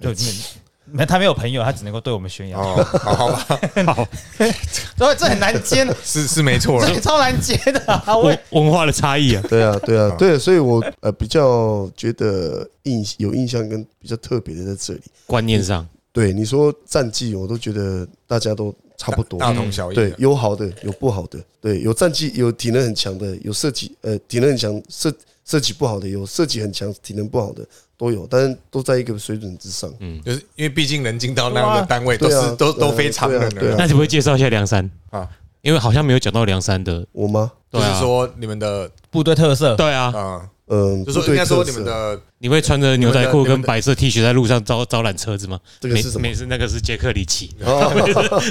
[0.00, 0.14] 就
[0.92, 2.60] 没他没有朋友，他只能够对我们炫耀。
[2.60, 3.58] 哦，好好吧，
[4.36, 4.52] 对，
[5.16, 6.86] 这很难接，是是没错了。
[6.86, 8.02] 这超难接的、啊。
[8.16, 15.00] 我文文化的差异啊，对啊，对啊，对啊，所以我呃比较觉得印有印象跟比较特别的在这里。
[15.26, 19.94] 观念上，对你说战绩，我都觉得大家都差不多，大同小异。
[19.94, 25.10] 对，，有好的，有不好的，对，有战绩，有体能很强的，有设计，呃，体能很强，设
[25.46, 29.90] 设计不好的，有设计很强，体能不好的都有，但是都在一个水准之上。
[30.00, 30.20] 嗯。
[30.22, 33.70] 就是因为毕竟能进到那样的单位，都是都都非常人对啊对啊。
[33.70, 33.76] 了。
[33.78, 34.90] 那你会介绍一下梁山？
[35.08, 35.26] 啊？
[35.62, 37.50] 因为好像没有讲到梁山的，我吗？
[37.72, 45.60] 就是说你们的部队特色，对啊，啊，嗯，就是应该说你们的你会穿着牛仔裤跟白色 T 恤在路上招招揽车子吗？
[45.82, 46.22] 没这个是什么？
[46.22, 47.54] 没事，那个是杰克里奇。
[47.60, 47.92] 哦，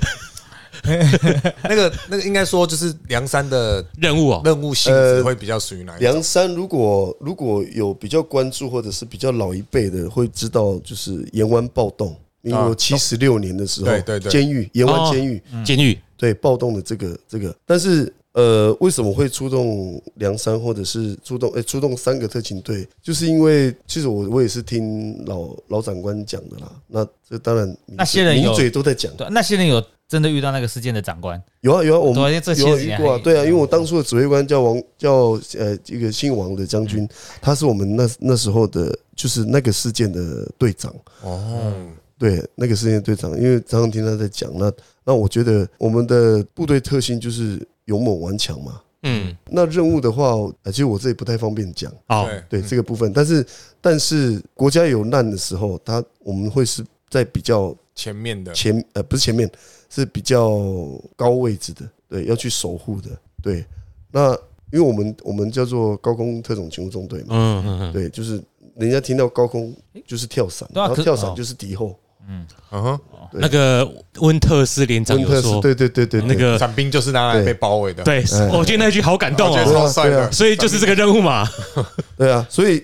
[1.63, 6.11] 那个那个应该说就是梁山的任务哦，任务性质会比较属于哪一种？
[6.11, 22.87] 梁山如果如果有比较关注或者是比较老一辈的，会知道就是盐湾暴动，民国七十六年的时候，对对对监狱盐湾监狱监狱对暴动的这个这个，但是呃，为什么会出动梁山或者是出动诶、出动三个特勤队？
[23.01, 26.71] 就是因为其实我我也是听老老长官讲的啦。
[26.87, 37.07] 那这当然那些人有名嘴都在讲，对，那些人有真的遇到那个事件的长官，有啊有啊，我们有啊70年遇过对啊，因为我当初的指挥官叫王叫呃一个姓王的将军，
[37.39, 40.91] 他是我们那那时候的，就是那个事件的队长。
[41.21, 41.71] 哦，
[42.17, 44.73] 对，那个事件队长，因为常常听他在讲，那
[45.05, 48.81] 那我觉得我们的部队特性就是勇猛顽强嘛。
[49.03, 50.31] 嗯，那任务的话，
[50.63, 52.59] 呃，其实我这里不太方便讲，哦，对。
[52.59, 53.45] 对这个部分，但是
[53.79, 58.51] 但是国家有难的时候，他我们会是在比较前面的。
[58.53, 59.49] 前呃不是前面，
[59.89, 60.49] 是比较
[61.15, 63.09] 高位置的，对，要去守护的，
[63.41, 63.65] 对。
[64.11, 64.33] 那
[64.71, 68.41] 因为我们我们叫做高空特种勤务中队嘛，嗯嗯嗯，对，就是
[68.75, 69.75] 人家听到高空
[70.05, 72.99] 就是跳伞，然后跳伞就是敌后，嗯哼，
[73.31, 73.41] 对。
[73.41, 78.03] 那个温特斯连长温特斯，有说，对对对对，那个伞兵就是拿来被包围的。
[78.03, 80.31] 对，我觉得那句好感动哦，超帅的。
[80.31, 81.47] 所以就是这个任务嘛，
[82.17, 82.83] 对啊，所以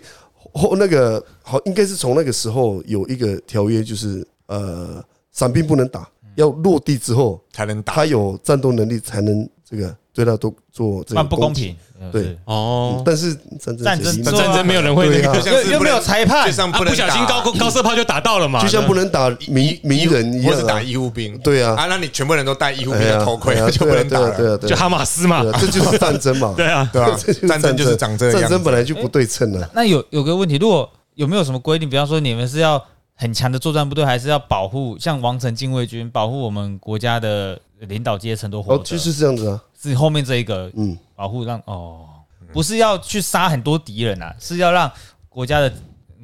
[0.54, 7.94] 后那个好，应该是从那个时候有一个条约，就是呃，伞兵不能打，要落地之后，才能打。
[7.94, 11.54] 他有战斗能力才能这个对他都做这个不公。
[11.54, 11.76] 平。
[11.98, 20.82] 呃对哦嗯，但是战争战争战争没有人会那个就，像是又又没有裁判就像啊，不能不小心高高射炮就打到了嘛，就像不能打名名人一样或是打啊。
[20.82, 21.38] 医护兵。
[21.38, 24.58] 对啊啊，那你全部人都戴医务兵的头盔就不能打对啊对了。
[24.58, 26.54] 就哈啊对啊对啊马斯嘛这就是战争嘛。
[26.58, 27.18] 对啊，对啊
[27.48, 28.42] 战争就是长这样。
[28.42, 29.70] 战争本来就不对称了。
[29.74, 31.90] 那有有个问题，如果有没有什么规定？
[31.90, 32.84] 比方说，你们是要
[33.16, 38.84] 很强的作战部队，还是要保护像王城禁卫军，保护我们国家的领导阶层都活哦，着？
[38.84, 39.64] 就是这样子啊。
[39.82, 42.08] 是后面这一个嗯，保护让哦，
[42.52, 44.92] 不是要去杀很多敌人啊，是要让
[45.30, 45.72] 国家的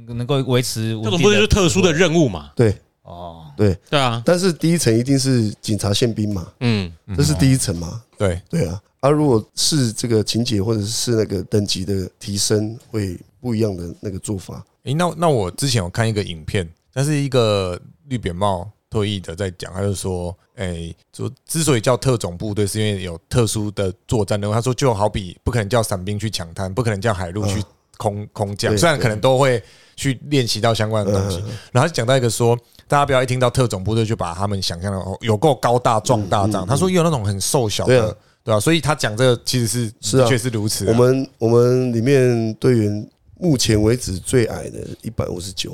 [0.08, 1.00] 能够维持。
[1.04, 2.52] 这种不是就是特殊的任务嘛？
[2.56, 3.78] 对哦，对。
[3.90, 8.02] 对啊，但是第一层一定是警察宪兵嘛，嗯，这是第一层嘛。
[8.18, 14.66] 对，对啊，啊，如果是这个情节或者是那个等级的提升，会不一样的那个做法。
[14.86, 24.54] 诶，那那我之前有看一个影片，那是一个绿扁帽退役的在讲，他就说，诶，说之所以叫特种部队，是因为有特殊的作战任务。
[24.54, 27.64] 他说，就好比不可能叫伞兵去抢滩，不可能叫海陆去
[27.98, 29.64] 空空降，对虽然可能都会
[29.96, 31.38] 去练习到相关的东西。
[31.72, 36.68] 然后他讲到一个说，大家不要一听到特种部队就把他们想象的哦有够高大壮大这样。
[36.68, 40.90] 他说也有那种很瘦小的对啊，对啊，所以他讲这个其实是是确是如此啊。
[40.90, 45.72] 我们我们里面队员目前为止最矮的一百五十九，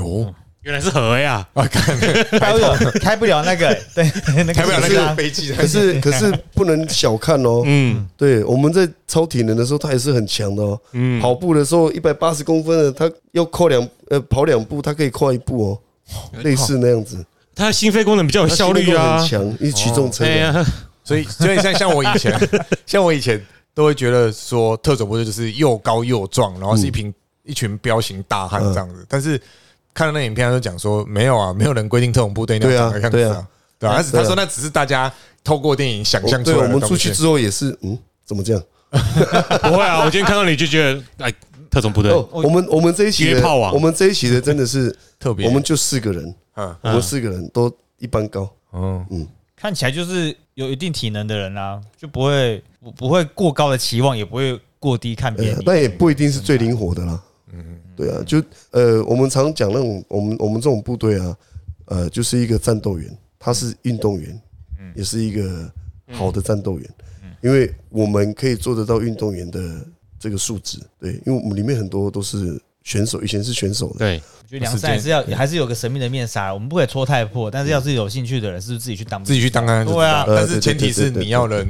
[0.00, 0.34] 哦，
[0.68, 1.48] 原来是河呀，
[2.38, 3.42] 开不了，开不了。
[3.42, 4.04] 那个， 对，
[4.36, 5.16] 那个开不了那个
[5.56, 7.62] 可是可是不能小看哦。
[7.64, 8.06] 嗯。
[8.18, 10.78] 对，我们在超体能的时候，他也是很强的哦。
[10.92, 15.80] 嗯，跑步的时候，一百八十公分的，他要跨两呃跑两步，他可以跨一步哦，
[16.42, 17.24] 类似那样子。
[17.54, 18.84] 他的心肺功能比较有效率啊。
[18.84, 20.26] 心肺功能很，强，因为骑重车。
[20.26, 20.66] 呀，
[21.02, 22.38] 所以，所以像像我以前，
[22.84, 23.42] 像我以前
[23.72, 27.14] 都会觉得说特种部队就是又高又壮，然后是一群、
[27.44, 29.06] 一群彪形大汉这样子。
[29.08, 29.40] 但是
[29.98, 33.48] 看了那影片，他就讲说没有啊，没有人规定特种部队那样的样子啊对啊，
[33.80, 33.96] 对啊。
[33.96, 36.88] 他是对啊他说那只是大家透过电影想象出对，来我们。
[36.88, 38.62] 出去之后也是，嗯，怎么这样？
[38.92, 41.34] 不会啊，我今天看到你就觉得，哎，
[41.68, 47.68] 特种部队，哦，我们我们这一期的约炮王我们这一期的真的是，特别，我们就四个人，嗯我们四个人都
[47.98, 48.48] 一般高。
[48.72, 49.26] 嗯嗯，
[49.56, 55.56] 看起来就是有一定体能的人啦，就不会不不会过高的期望，也不会过低看别人。
[55.56, 57.20] 呃但也不一定是最灵活的啦。
[57.52, 57.64] 嗯，
[57.96, 61.36] 对啊，就呃，我们常讲那种我们我们这种部队啊，
[61.86, 64.40] 呃，就是一个战斗员，他是运动员，
[64.78, 65.70] 嗯也是一个
[66.12, 66.90] 好的战斗员，
[67.40, 69.86] 因为我们可以做得到运动员的
[70.18, 70.78] 这个素质。
[70.98, 73.98] 对，因为我们里面很多都是选手，以前是选手的。
[73.98, 77.50] 对，我觉得梁山还是要还是有个神秘的面纱，我们不可以戳太破。
[77.50, 79.24] 但是要是有兴趣的人，是不是自己去当？
[79.24, 80.24] 自己去当看看就知对啊。
[80.26, 81.66] 但是前提是你要能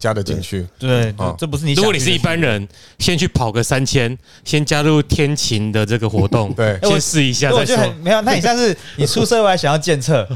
[0.00, 0.66] 加得进去。
[0.78, 1.82] 对，哦这不是你想的。
[1.82, 2.66] 如果你是一般人，
[2.98, 7.96] 先去跑个三千，先加入天晴的这个活动， 对先试一下再说我觉得很。
[7.98, 10.26] 没有，那你像是你出社会还想要检测，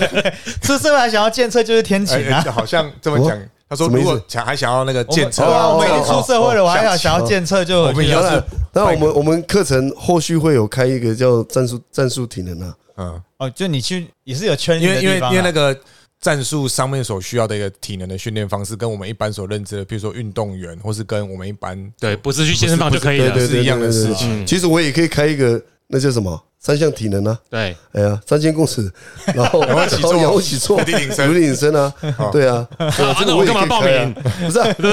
[0.62, 2.50] 出社会还想要检测就是天晴哎，啊哎。
[2.50, 3.36] 好像这么讲，
[3.68, 15.80] 他说如果想还想要那个检测对啊，哦我们已经出社会了，我还想想要检测，就我们以后是当然，当然我们我们课程后续会有开一个叫战术战术体能啊，嗯，哦，就你去也是有圈因为因为因为那个个
[16.20, 23.46] 战术上面所需要的一个体能的训练方式，跟我们一般所认知的，比如说运动员，或是跟我们一般对，不是去健身房就可以了。
[23.46, 28.92] 是一样的事情其实我也可以开一个那叫什么三项体能啊，对，哎呀，三千公尺，
[29.34, 31.90] 然后然后仰卧起坐，伏地挺身伏地挺身啊，
[32.30, 34.14] 对啊，对啊啊那我干嘛报名？
[34.44, 34.86] 不是啊， 不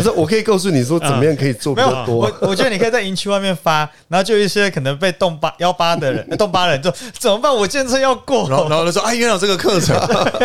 [0.00, 2.48] 是，我可以告诉你说怎么样可以做比较，多我。
[2.48, 7.52] 我觉得你可以在营区外面发，然后就有一些可能被动八幺八的人， 呃动八人就怎么办？
[7.52, 9.96] 我健测要过，然后然后就说，哎，原来有这个课程，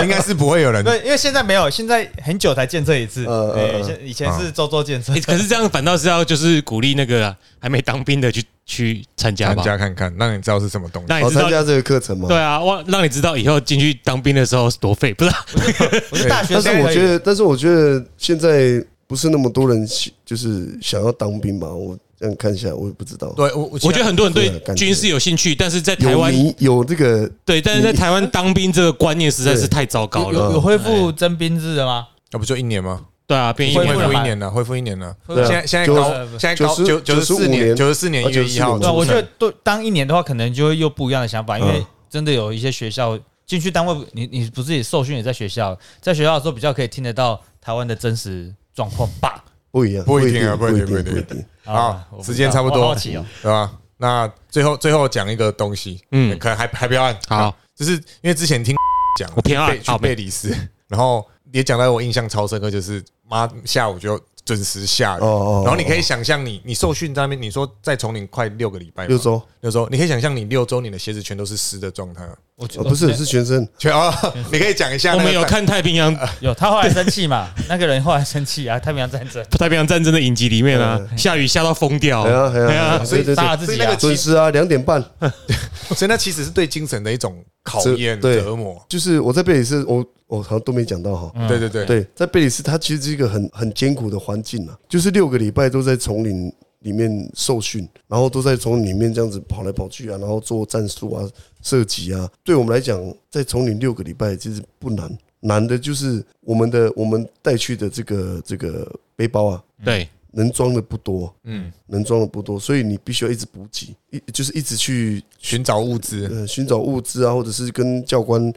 [0.02, 0.84] 应该是不会有人。
[0.84, 3.26] 对，因为现在没有，现在很久才检测一次。
[3.28, 5.22] 呃以前是周周检测欸。
[5.22, 11.12] 可是这样反倒是要就是鼓励那个还没当兵的去去参加参吧，加看看，让你知道是什么东西。
[11.12, 15.46] 我让你知道参加这个课程吗对，啊，让让你知道以后进去当兵的时候是多废，不是啊？
[16.12, 21.68] 我是大学但是生，我觉得，但是我觉得现在不是那么多人喜就是想要当兵吧？
[21.68, 23.34] 我这样看一下，我也不知道。
[23.36, 30.40] 对我，我我觉得很多人对对啊感觉军事有兴趣，但是在台湾有迷有这个对，但是在台湾当兵这个观念实在是太糟糕了。
[30.40, 32.08] 有有有恢复征兵制的吗？
[32.32, 33.02] 那不就一年吗？
[33.32, 35.16] 对啊，变一恢恢复了一年了，恢复一年了。
[35.26, 49.42] 现在现在九高，现在高九九九十四年，九十四年啊一月一号94对我觉得对当一年的话，可能就会又不一样的想法，因为嗯真的有一些学校进去单位，你你不是也受训也在学校，在学校的时候比较可以听得到台湾的真实状况吧？
[49.72, 51.46] 不一样，不一定啊不一定，不一定。
[51.64, 53.26] 好时间差不多我好奇哦。
[53.42, 53.72] 对吧？
[53.96, 58.76] 那最后最后讲一个东西，嗯嗯，可能还还不要按，好，就是因为之前听
[59.18, 60.54] 讲我偏爱去好贝里斯，
[60.90, 69.42] 然后也讲到我印象超深刻，就是妈下午就准时下雨，哦哦，然后你可以想象你你受训在那边，你说在丛林快六个礼拜，六周。
[69.62, 72.28] 六周，你可以想象你六周你的鞋子全都是湿的状态，
[72.62, 74.14] 我哦，不是是全身，全哦，
[74.52, 76.16] 你可以讲一下我们有看太平洋。
[76.42, 77.50] 有他后来生气嘛？
[77.68, 79.44] 那个人后来生气啊，太平洋战争。
[79.50, 83.76] 太平洋战争的影集里面啊，下雨下到疯掉，哎呀哎哎呀，呀，对对对，杀了自己啊。
[83.76, 83.96] 所以那个！
[83.98, 85.04] 准时啊，两点半。
[85.96, 91.48] 所以那其实是对精神的一种考验折磨，就是我在贝里斯，我我好像都没讲到哈。
[91.48, 91.86] 对对对。
[91.86, 101.28] 对，在贝里斯，它其实是一个很很艰苦的环境啊，就是六个礼拜都在丛林里面受训，然后都在丛林里面这样子跑来跑去啊，然后做战术啊、
[101.62, 102.30] 射击啊。
[102.44, 118.52] 对我们来讲，在丛林六个礼拜其实不难，难的就是我们的我们带去的这个这个背包啊，对，能装的不多，嗯，能装的不多，所以你必须要一直补给，一就是一直去寻找物资，呃寻找物资啊，或者是跟教官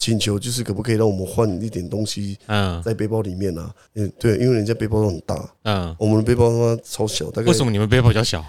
[0.00, 3.70] 请求，就是可不可以让我们换一点东西嗯在背包里面啊？
[3.94, 8.42] 嗯，对，因为人家背包都很大，嗯，我们的背包他妈超小，大概为什么你们背包比较小？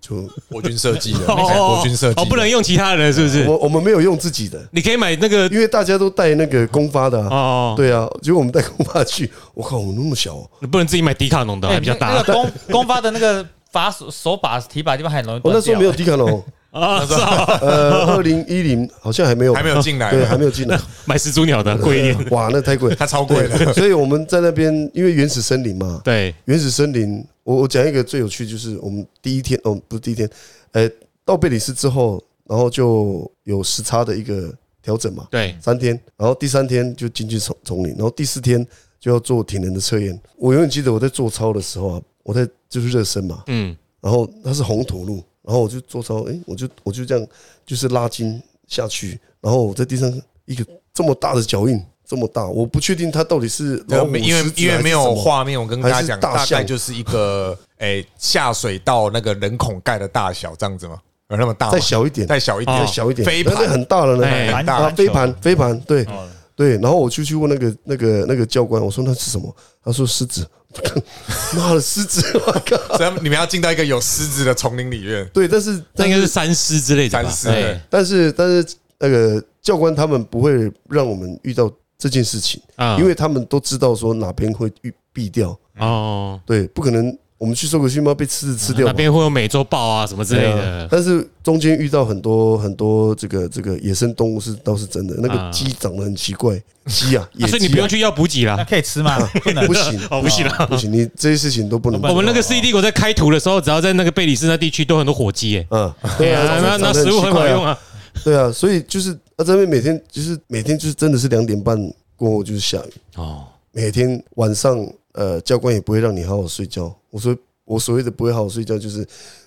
[0.00, 3.46] 就国军设计的， 国军设计哦，不能用其他人是不是？
[3.46, 7.28] 我我们没有用自己的，你可以买那个因为大家都带那个公发的啊。
[7.28, 15.40] 哦，对啊，结果我们带公发去，我靠，我们那么小哦，你不能自己买迪卡侬的，哎还比较大那个公公发的那个把手手把提把地方很容易。
[15.44, 22.26] 我那时候没有迪卡侬， 啊，是啊，呃，二零一零好像还没有，还没有进来，对，还没有进来， 买始祖鸟的贵一点。
[22.30, 30.30] 哇，那太贵，它超贵了，所以我们在那边，因为原始森林嘛，对，原始森林，我我讲一个最有趣，就是我们第一天哦，不是第一天，
[30.72, 30.88] 呃，
[31.24, 34.52] 到贝里斯之后，然后就有时差的一个
[34.82, 38.64] 调整嘛，对，三天，然后第三天就进去丛丛林，然后第四天
[39.00, 40.18] 就要做体能的测验。
[40.36, 47.26] 我永远记得我在做操的时候啊，我在就是热身嘛，嗯，然后它是红土路，然后我就做操，诶，我就我就这样
[47.64, 50.12] 就是拉筋下去，然后我在地上
[50.44, 51.82] 一个这么大的脚印。
[52.10, 60.98] 这么大，我不确定它到底是老虎、因为因为没有画面，我跟大家讲，大概就是一个诶下水道那个人孔盖的大小这样子吗？
[61.28, 61.72] 有那么大吗？
[61.72, 66.70] 再小一点，再小一点，哦再小一点，飞那那盘很大了呢，哎很大啊，飞盘，飞盘，对哦对。
[66.78, 69.54] 然后我就去问那个那个那个教官，我说那是什么？
[69.80, 70.44] 他说狮子。
[71.56, 72.22] 妈的，狮子！
[72.46, 72.76] 我靠！
[72.96, 77.28] 所以你们要进到一个有狮子的丛林里面，对，但是那应该是三狮之类的吧？
[77.28, 88.92] 三狮对，但是但是那个教官他们不会让我们遇到这件事情，啊因为他们都知道说哪边会避避掉，哦，对，不可能我们去收个熊猫被狮子吃掉那。
[88.92, 98.64] 边会有美洲豹啊什么之类的，但是中间遇到很多很多这个这个野生动物是倒是真的，那啊个鸡长得很奇怪，鸡啊， 所以你不用去要补给那啦。
[98.68, 99.16] 可以吃吗？
[99.42, 99.72] 不能不。
[99.72, 100.66] 行哦，不行了。
[100.66, 102.10] 不行，你这些事情都不能做。
[102.10, 107.78] 我们那个 CD 国在开图的时候，只要在那个贝里斯那地区都很多火鸡，哎，嗯，对啊， 那那食物很好用啊。
[108.22, 111.74] 对啊，所以就是啊，这边每天就是每天就是真的是两点半
[112.16, 116.94] 过后就是下雨，哦，每天晚上呃教官也不会让你好好睡觉。
[117.10, 119.04] 我说我所谓的不会好好睡觉，就是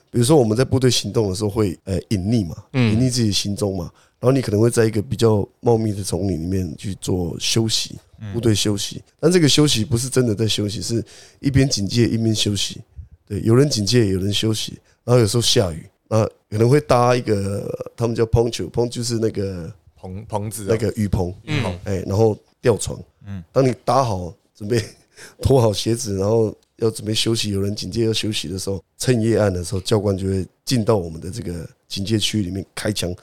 [0.09, 2.93] 比如说我们在部队行动的时候会呃隐匿嘛，嗯。
[2.93, 7.97] 隐匿自己的行踪嘛，然后你可能会在一个比较茂密的丛林里面去做休息，
[8.34, 11.03] 部队休息，但这个休息不是真的在休息，是
[11.39, 12.82] 一边警戒一边休息。
[13.26, 20.68] 对，有人警戒，有人休息，然后有时候下雨，啊，可能会搭一个他们叫 poncho，poncho 就是那个棚棚子啊。
[20.70, 21.80] 那个雨棚，嗯。
[21.86, 24.82] 哎，然后吊床，嗯，当你搭好，准备
[25.41, 33.13] 脱好鞋子，然后要准备休息，有人警戒要休息的时候，趁夜暗的时候，教官就会进到我们的这个警戒区里面开枪，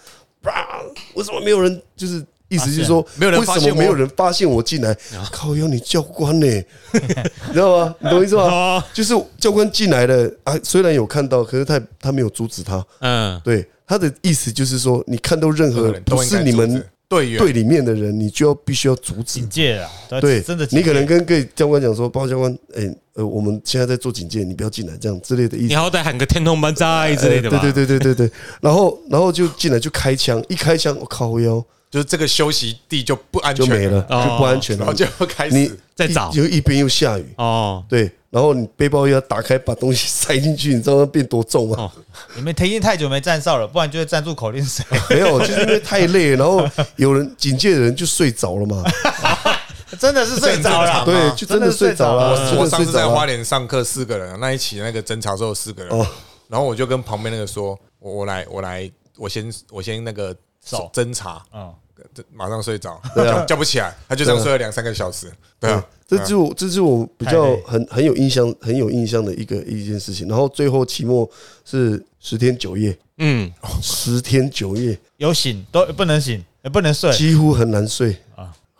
[0.42, 0.80] 啪！
[1.14, 1.82] 为什么没有人？
[1.96, 4.96] 就是意思就是说，没有人为什么没有人发现我进来？
[5.30, 6.46] 靠，要你教官呢？
[6.92, 7.94] 你知道吗？
[8.00, 8.42] 你懂我意思吗？
[8.42, 12.84] 哦，就是教官进来了啊，虽然有看到，可是他他没有阻止他。
[13.00, 19.48] 嗯，对他的意思就是说，你看到任何不是你们止队员队里面的人，你就要必须要阻止警。
[19.50, 19.90] 戒啊，
[20.20, 25.66] 对，真的警戒，你可能跟各位教官讲说，报告教官，哎，呃，我们现在在做警戒，你不要进来，这样之类的意思。
[25.66, 27.58] 你好歹喊个天通班在之类的吧。
[27.58, 34.24] 对对对对对对，然后然后就进来就开枪，一开枪，我靠我腰就是这个休息地就不安全就没了，哦。
[34.24, 34.84] 就不安全了。
[34.84, 34.94] 然后。
[34.94, 35.74] 就开你始。
[35.74, 36.30] 一再找。
[36.30, 41.76] 就一边又下雨，哦，对，然后你背包又要打开，把东西塞进去，你知道那变多重吗？
[41.78, 41.92] 哦。
[42.36, 44.82] 你们停太久没站哨了，不然就会站住口令谁？
[45.10, 46.66] 没有，就是因为太累，然后
[46.96, 48.82] 有人警戒的人就睡着了嘛，
[49.98, 53.26] 真的是睡着了，对，就真的睡着了，真我的上次在花。
[53.26, 56.06] 莲上课四个人，那一起那个侦查时候四个人哦，
[56.48, 60.34] 然后我就跟旁边那个说，我我来我来，我先我先那个
[60.64, 61.72] 守侦查，嗯，
[62.14, 70.28] 这马上睡着， 叫叫不起来，他就这样睡了两三个小时，对啊，这是我这是我比较很很有印象、很有印象的一个一件事情。
[70.28, 71.28] 然后最后期末
[71.64, 73.52] 是十天九夜，嗯，
[73.82, 77.12] 十天九夜，有醒都不能醒，也不能睡。
[77.12, 78.12] 几乎很难睡。
[78.29, 78.29] 啊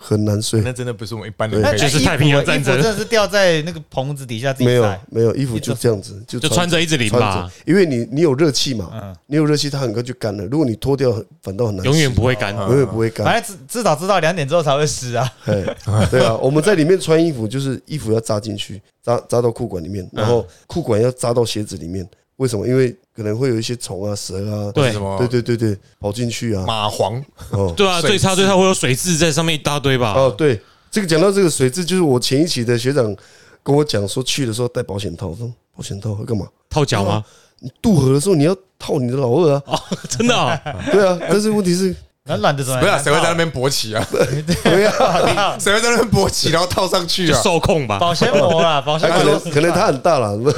[0.02, 0.62] 很难睡。
[0.62, 10.44] 那真的不是我们一般人那可以就是太平洋战争服真的是掉在那个棚子底下自己没有晒没有衣服就这样子，就就穿着一直淋穿吧着，，因为你你有热气嘛嗯，你有热气，它很快就干了。
[10.46, 12.56] 如果你脱掉，反倒很难洗，永远不会干。
[12.56, 13.26] 永远不会干。
[13.26, 15.30] 反正至至少知道两点之后才会湿啊。
[15.44, 15.62] 哎，
[16.10, 22.08] 对啊， 我们在里面穿衣服，就是衣服要扎进去，扎扎到裤管里面，然后裤管要扎到鞋子里面。
[22.36, 22.66] 为什么？
[22.66, 26.64] 因为可能会有一些虫啊、蛇啊，对什么对对对对，跑进去啊。
[26.66, 30.14] 蚂蟥，哦 对啊，水最差最差会有水蛭在上面一大堆吧？
[30.16, 30.58] 哦，对，
[30.90, 33.14] 这个讲到这个水蛭，就是我前一期的学长
[33.62, 36.46] 跟我讲说，去的时候带保险套，我说保险套要干嘛？
[36.70, 37.22] 套脚吗？
[37.58, 40.58] 你渡河的时候你要套你的老二啊，哦，真的啊，
[40.90, 41.18] 对啊。
[41.20, 41.94] 但是问题是，
[42.30, 42.80] 软软的怎么？
[42.80, 44.06] 不是啊 谁会在那边勃起啊？
[44.10, 47.40] 不要，谁会在那边勃起，然后套上去啊？
[47.42, 47.98] 受控吧。
[47.98, 50.54] 保鲜膜啦， 保鲜膜能可能 它很大了，所以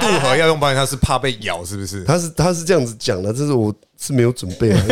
[0.00, 2.04] 渡河要用保险套是怕被咬，是不是？
[2.04, 4.82] 他是他是这样子讲的，这是我是没有准备啊。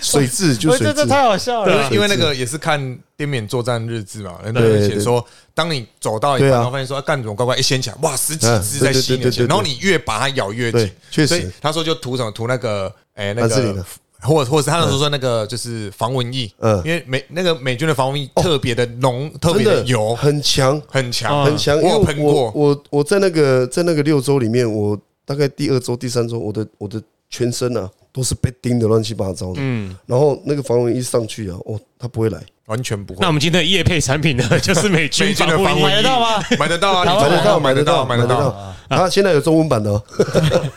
[0.00, 1.96] 水质就我水质，这这太好笑了因为。
[1.96, 2.78] 因为那个也是看
[3.16, 5.24] 滇缅作战日志嘛，人家对对会写说，
[5.54, 13.84] 当你走到一半，然后发现说啊干什么乖乖一掀起来，哇，十几嗯只在吸你的然后你越把它咬越紧对，确实他说就涂什么涂那个哎那个。
[14.20, 21.80] 或者或者是他那时候说那个就是防蚊液，嗯因为美那个美军的防蚊液特别的浓，特别的的油，很强很强，很强。
[21.80, 29.56] 我喷过，我我在那个在那个六周里面，我大概第二周、第三周，我的我的全身啊都是被叮的乱七八糟的。
[29.58, 33.32] 嗯，然后那个防蚊一上去啊，哦，它不会来，完全不会那我。
[33.32, 36.44] 们今天的夜配产品呢， 就是美军的防防蚊液买得到吗？
[36.58, 38.40] 买得到啊，台 湾你买得到，买得到，买得到。
[38.40, 38.72] 到。
[38.88, 40.00] 他现在有中文版的哦，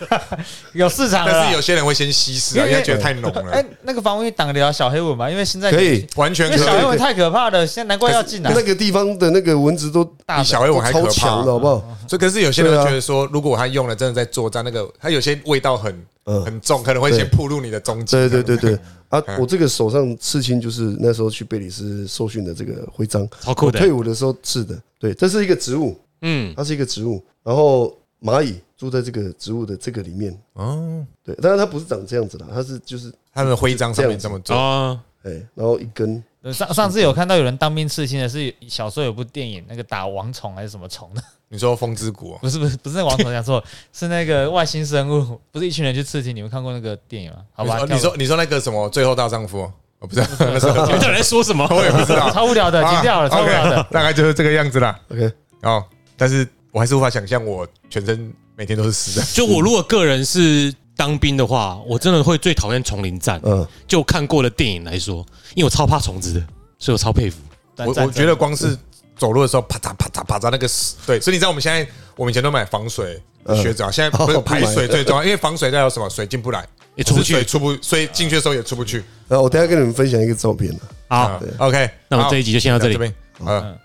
[0.73, 1.31] 有市场了。
[1.31, 5.29] 但是有些人会先稀释啊，因为觉得太浓哎了，，那个防蚊液挡得了小黑蚊吗？
[5.29, 6.07] 因为现在可以。
[6.15, 8.51] 完全可以因为小黑蚊太可怕了，现在难怪要进来。
[8.53, 11.83] 那个地方的那个蚊子都比小黑蚊还可怕，好不好？
[12.07, 15.93] 所以可是有些人觉得说，如果他用了真的在作战，那个他有些味道很
[16.25, 18.15] 嗯很重，可能会先暴露你的踪迹。
[18.15, 18.79] 对对对对
[19.09, 19.21] 啊！
[19.27, 24.81] 嗯我这个手上刺青就是那时候去贝里斯受训的这个徽章，超酷的我退伍的时候刺的。
[24.97, 30.37] 对，这是一个植物，嗯，它是一个植物，然后蚂蚁住在这个植物的这个里面。
[30.53, 41.23] 哦，对，当然它不是长这样子的，它是就是他们的徽章上面这么做，哦，哎，然后一根上上次有看到有人当兵刺青的是小时候有部电影，那个打王虫还是什么虫的？
[41.49, 46.31] 你说风之谷哦不是不是不是那个王虫，讲错， 是那个外星生物，不是一群人去刺激。
[46.31, 47.37] 你们看过那个电影吗？
[47.53, 51.67] 好吧，你说你说你说那个什么最后大丈夫，我不知道你们到底在说什么？
[51.73, 53.83] 我也不知道， 超无聊的，啊剪掉了，超无聊的。
[53.91, 54.99] 大概就是这个样子啦。
[55.09, 55.31] OK，
[55.63, 55.83] 哦，
[56.15, 59.25] 但是我还是无法想象我全身每天都是湿的。
[59.33, 63.41] 就我如果个人是当兵的话，我真的会最讨厌丛林战。
[63.43, 65.25] 嗯，就看过的电影来说，
[65.55, 66.45] 因为我超怕虫子的，
[66.77, 67.39] 所以我超佩服。
[67.77, 68.77] 我我觉得光是
[69.19, 76.09] 走路的时候，啪嚓啪嚓啪嚓那个屎，对，所以你知道我们现在我们以前都买防水的靴子啊，现在不是排水最重要，因为防水代表什么？
[76.09, 76.65] 水进不来，
[76.95, 79.03] 也出不去出不，所以进去的时候也出不去。
[79.27, 80.79] 然后我等下跟你们分享一个照片了。
[81.09, 83.13] 好啊，OK，那我们这一集就先到这里这边。
[83.45, 83.75] 呃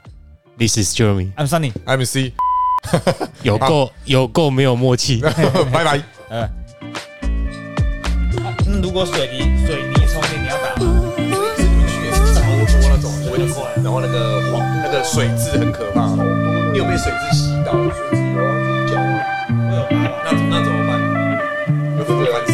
[0.56, 2.32] ，This is Jeremy，I'm Sunny，I'm C，
[3.42, 5.20] 有够有够没有默契。
[5.72, 6.00] 拜拜。
[6.30, 6.48] 嗯，
[8.66, 10.82] 那如果水泥水泥丛林你要打吗？
[12.34, 14.60] 超多那种蚊子，然后那个黄
[15.02, 16.06] 水质很可怕。
[16.72, 17.72] 你有被水质洗到？
[17.72, 18.46] 水质有啊，
[18.86, 19.02] 脚啊，
[19.50, 20.04] 我有疤吗？
[20.24, 20.90] 那那怎么办？
[21.98, 22.53] 有这个烦死了。